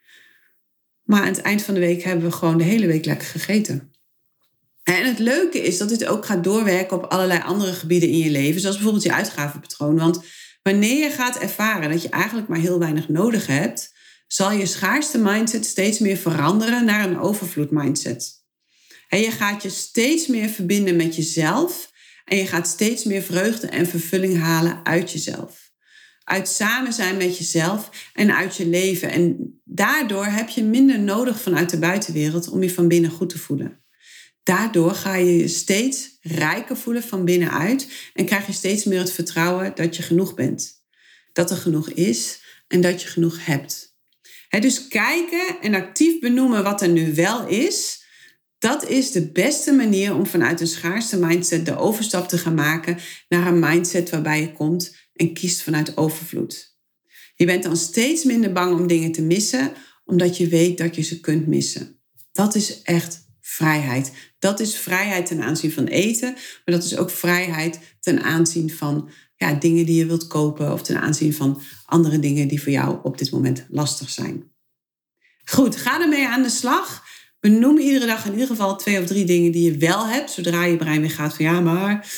Maar 1.04 1.22
aan 1.22 1.28
het 1.28 1.42
eind 1.42 1.62
van 1.62 1.74
de 1.74 1.80
week 1.80 2.04
hebben 2.04 2.26
we 2.26 2.32
gewoon 2.32 2.58
de 2.58 2.64
hele 2.64 2.88
week 2.88 3.06
lekker 3.06 3.28
gegeten. 3.28 3.92
En 4.84 5.06
het 5.06 5.20
leuke 5.20 5.62
is 5.62 5.78
dat 5.78 5.90
dit 5.90 6.06
ook 6.06 6.26
gaat 6.26 6.44
doorwerken 6.44 6.98
op 6.98 7.04
allerlei 7.04 7.42
andere 7.42 7.74
gebieden 7.74 8.10
in 8.10 8.18
je 8.18 8.32
leven, 8.32 8.62
zoals 8.62 8.76
bijvoorbeeld 8.76 9.06
je 9.06 9.14
uitgavenpatroon. 9.14 9.98
Want 9.98 10.24
wanneer 10.62 11.04
je 11.04 11.10
gaat 11.10 11.38
ervaren 11.38 11.90
dat 11.90 12.02
je 12.02 12.10
eigenlijk 12.10 12.48
maar 12.48 12.60
heel 12.60 12.80
weinig 12.80 13.10
nodig 13.10 13.48
hebt, 13.48 13.94
zal 14.28 14.52
je 14.52 14.66
schaarste 14.66 15.18
mindset 15.18 15.66
steeds 15.66 16.00
meer 16.00 16.18
veranderen 16.18 16.86
naar 16.86 17.10
een 17.10 17.20
overvloed 17.20 17.72
mindset. 17.72 18.45
En 19.10 19.20
je 19.20 19.32
gaat 19.32 19.64
je 19.64 19.70
steeds 19.70 20.28
meer 20.28 20.50
verbinden 20.50 20.96
met 20.96 21.16
jezelf 21.16 21.92
en 22.26 22.38
je 22.38 22.48
gaat 22.48 22.68
steeds 22.68 23.04
meer 23.04 23.22
vreugde 23.22 23.68
en 23.68 23.88
vervulling 23.88 24.38
halen 24.38 24.86
uit 24.86 25.12
jezelf. 25.12 25.72
Uit 26.24 26.48
samen 26.48 26.94
zijn 26.94 27.18
met 27.18 27.38
jezelf 27.38 28.10
en 28.14 28.36
uit 28.36 28.56
je 28.56 28.66
leven. 28.66 29.10
En 29.10 29.54
daardoor 29.64 30.26
heb 30.26 30.50
je 30.50 30.64
minder 30.64 31.00
nodig 31.00 31.42
vanuit 31.42 31.70
de 31.70 31.80
buitenwereld 31.80 32.50
om 32.50 32.64
je 32.64 32.72
van 32.72 32.88
binnen 32.88 33.12
goed 33.12 33.30
te 33.30 33.38
voelen. 33.38 33.84
Daardoor 34.44 34.92
ga 34.92 35.16
je 35.16 35.38
je 35.38 35.48
steeds 35.48 36.18
rijker 36.22 36.78
voelen 36.78 37.04
van 37.04 37.26
binnenuit 37.26 37.88
en 38.14 38.26
krijg 38.26 38.46
je 38.46 38.54
steeds 38.54 38.84
meer 38.84 39.00
het 39.00 39.12
vertrouwen 39.12 39.72
dat 39.76 39.96
je 39.96 40.04
genoeg 40.04 40.34
bent. 40.34 40.84
Dat 41.34 41.52
er 41.52 41.58
genoeg 41.58 41.90
is 41.90 42.40
en 42.68 42.82
dat 42.82 43.02
je 43.02 43.08
genoeg 43.08 43.46
hebt. 43.46 43.98
dus 44.60 44.88
kijken 44.88 45.62
en 45.62 45.74
actief 45.74 46.20
benoemen 46.20 46.64
wat 46.64 46.82
er 46.82 46.90
nu 46.90 47.16
wel 47.16 47.48
is, 47.48 48.05
Dat 48.60 48.90
is 48.90 49.12
de 49.12 49.32
beste 49.32 49.74
manier 49.74 50.16
om 50.16 50.26
vanuit 50.26 50.62
een 50.62 50.68
schaarste 50.68 51.18
mindset 51.18 51.66
de 51.66 51.78
overstap 51.78 52.28
te 52.28 52.38
gaan 52.38 52.54
maken 52.54 52.98
naar 53.30 53.48
een 53.48 53.60
mindset 53.60 54.10
waarbij 54.10 54.42
je 54.42 54.52
komt 54.52 54.96
en 55.14 55.34
kiest 55.34 55.62
vanuit 55.62 55.98
overvloed. 55.98 56.78
Je 57.36 57.46
bent 57.46 57.64
dan 57.64 57.78
steeds 57.78 58.24
minder 58.24 58.52
bang 58.52 58.80
om 58.80 58.88
dingen 58.88 59.12
te 59.12 59.22
missen, 59.22 59.72
omdat 60.06 60.38
je 60.38 60.48
weet 60.48 60.78
dat 60.78 60.96
je 60.96 61.02
ze 61.02 61.20
kunt 61.20 61.48
missen. 61.48 62.00
Dat 62.32 62.56
is 62.56 62.82
echt 62.82 63.26
vrijheid. 63.42 64.12
Dat 64.40 64.60
is 64.60 64.76
vrijheid 64.78 65.26
ten 65.26 65.42
aanzien 65.42 65.72
van 65.72 65.86
eten, 65.86 66.34
maar 66.34 66.76
dat 66.76 66.84
is 66.84 66.98
ook 66.98 67.10
vrijheid 67.10 67.80
ten 68.00 68.24
aanzien 68.24 68.72
van 68.72 69.10
ja, 69.36 69.54
dingen 69.54 69.86
die 69.86 69.96
je 69.96 70.06
wilt 70.06 70.28
kopen 70.28 70.74
of 70.74 70.82
ten 70.82 71.02
aanzien 71.02 71.34
van 71.34 71.62
andere 71.86 72.20
dingen 72.20 72.48
die 72.48 72.62
voor 72.62 72.72
jou 72.72 73.00
op 73.04 73.18
dit 73.18 73.32
moment 73.32 73.66
lastig 73.70 74.10
zijn. 74.10 74.52
Goed, 75.46 75.76
ga 75.76 76.02
ermee 76.02 76.28
aan 76.28 76.44
de 76.44 76.50
slag. 76.50 77.04
Benoem 77.46 77.78
iedere 77.78 78.06
dag 78.06 78.26
in 78.26 78.32
ieder 78.32 78.48
geval 78.48 78.78
twee 78.78 79.00
of 79.00 79.06
drie 79.06 79.26
dingen 79.26 79.52
die 79.52 79.72
je 79.72 79.78
wel 79.78 80.08
hebt, 80.08 80.32
zodra 80.32 80.64
je 80.64 80.78
brein 80.78 81.02
weer 81.02 81.10
gaat 81.10 81.36
van 81.36 81.46
ja, 81.46 81.60
maar 81.60 82.12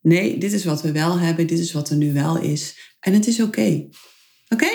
nee, 0.00 0.38
dit 0.38 0.52
is 0.52 0.64
wat 0.64 0.82
we 0.82 0.92
wel 0.92 1.18
hebben, 1.18 1.46
dit 1.46 1.58
is 1.58 1.72
wat 1.72 1.90
er 1.90 1.96
nu 1.96 2.12
wel 2.12 2.40
is. 2.40 2.94
En 3.00 3.12
het 3.12 3.26
is 3.26 3.40
oké. 3.40 3.88
Oké? 4.48 4.68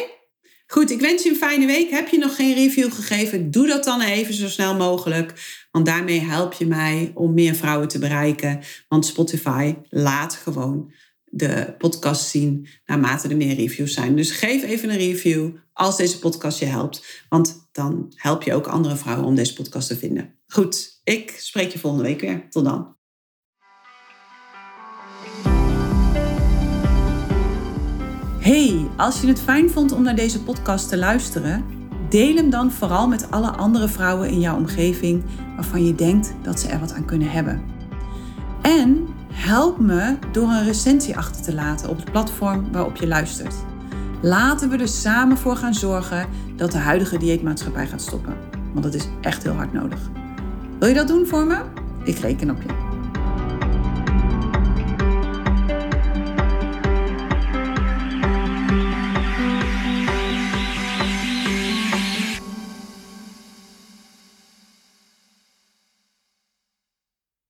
Goed, 0.67 0.91
ik 0.91 0.99
wens 0.99 1.23
je 1.23 1.29
een 1.29 1.35
fijne 1.35 1.65
week. 1.65 1.89
Heb 1.89 2.07
je 2.07 2.17
nog 2.17 2.35
geen 2.35 2.53
review 2.53 2.91
gegeven? 2.91 3.51
Doe 3.51 3.67
dat 3.67 3.83
dan 3.83 4.01
even 4.01 4.33
zo 4.33 4.47
snel 4.47 4.75
mogelijk. 4.75 5.33
Want 5.71 5.85
daarmee 5.85 6.19
help 6.19 6.53
je 6.53 6.65
mij 6.65 7.11
om 7.13 7.33
meer 7.33 7.55
vrouwen 7.55 7.87
te 7.87 7.99
bereiken. 7.99 8.59
Want 8.87 9.05
Spotify 9.05 9.75
laat 9.89 10.33
gewoon 10.33 10.93
de 11.23 11.75
podcast 11.77 12.29
zien 12.29 12.67
naarmate 12.85 13.27
er 13.27 13.37
meer 13.37 13.55
reviews 13.55 13.93
zijn. 13.93 14.15
Dus 14.15 14.31
geef 14.31 14.63
even 14.63 14.89
een 14.89 14.97
review 14.97 15.49
als 15.73 15.97
deze 15.97 16.19
podcast 16.19 16.59
je 16.59 16.65
helpt. 16.65 17.25
Want 17.29 17.67
dan 17.71 18.13
help 18.15 18.43
je 18.43 18.53
ook 18.53 18.67
andere 18.67 18.95
vrouwen 18.95 19.25
om 19.25 19.35
deze 19.35 19.53
podcast 19.53 19.87
te 19.87 19.97
vinden. 19.97 20.39
Goed, 20.47 20.99
ik 21.03 21.35
spreek 21.37 21.71
je 21.71 21.79
volgende 21.79 22.05
week 22.05 22.21
weer. 22.21 22.49
Tot 22.49 22.65
dan. 22.65 22.95
Hey, 28.39 28.87
als 28.97 29.21
je 29.21 29.27
het 29.27 29.41
fijn 29.41 29.69
vond 29.69 29.91
om 29.91 30.03
naar 30.03 30.15
deze 30.15 30.43
podcast 30.43 30.89
te 30.89 30.97
luisteren, 30.97 31.65
deel 32.09 32.35
hem 32.35 32.49
dan 32.49 32.71
vooral 32.71 33.07
met 33.07 33.31
alle 33.31 33.49
andere 33.49 33.87
vrouwen 33.87 34.29
in 34.29 34.39
jouw 34.39 34.57
omgeving 34.57 35.23
waarvan 35.55 35.85
je 35.85 35.95
denkt 35.95 36.33
dat 36.41 36.59
ze 36.59 36.67
er 36.67 36.79
wat 36.79 36.93
aan 36.93 37.05
kunnen 37.05 37.31
hebben. 37.31 37.63
En 38.61 39.07
help 39.31 39.79
me 39.79 40.17
door 40.31 40.49
een 40.49 40.65
recensie 40.65 41.17
achter 41.17 41.43
te 41.43 41.53
laten 41.53 41.89
op 41.89 41.97
het 41.97 42.11
platform 42.11 42.71
waarop 42.71 42.95
je 42.95 43.07
luistert. 43.07 43.55
Laten 44.25 44.69
we 44.69 44.77
er 44.77 44.87
samen 44.87 45.37
voor 45.37 45.55
gaan 45.55 45.73
zorgen 45.73 46.27
dat 46.55 46.71
de 46.71 46.77
huidige 46.77 47.17
dieetmaatschappij 47.17 47.87
gaat 47.87 48.01
stoppen. 48.01 48.35
Want 48.71 48.83
dat 48.83 48.93
is 48.93 49.07
echt 49.21 49.43
heel 49.43 49.53
hard 49.53 49.73
nodig. 49.73 49.99
Wil 50.79 50.87
je 50.87 50.95
dat 50.95 51.07
doen 51.07 51.25
voor 51.25 51.45
me? 51.45 51.61
Ik 52.03 52.17
reken 52.17 52.49
op 52.49 52.61
je. 52.61 52.82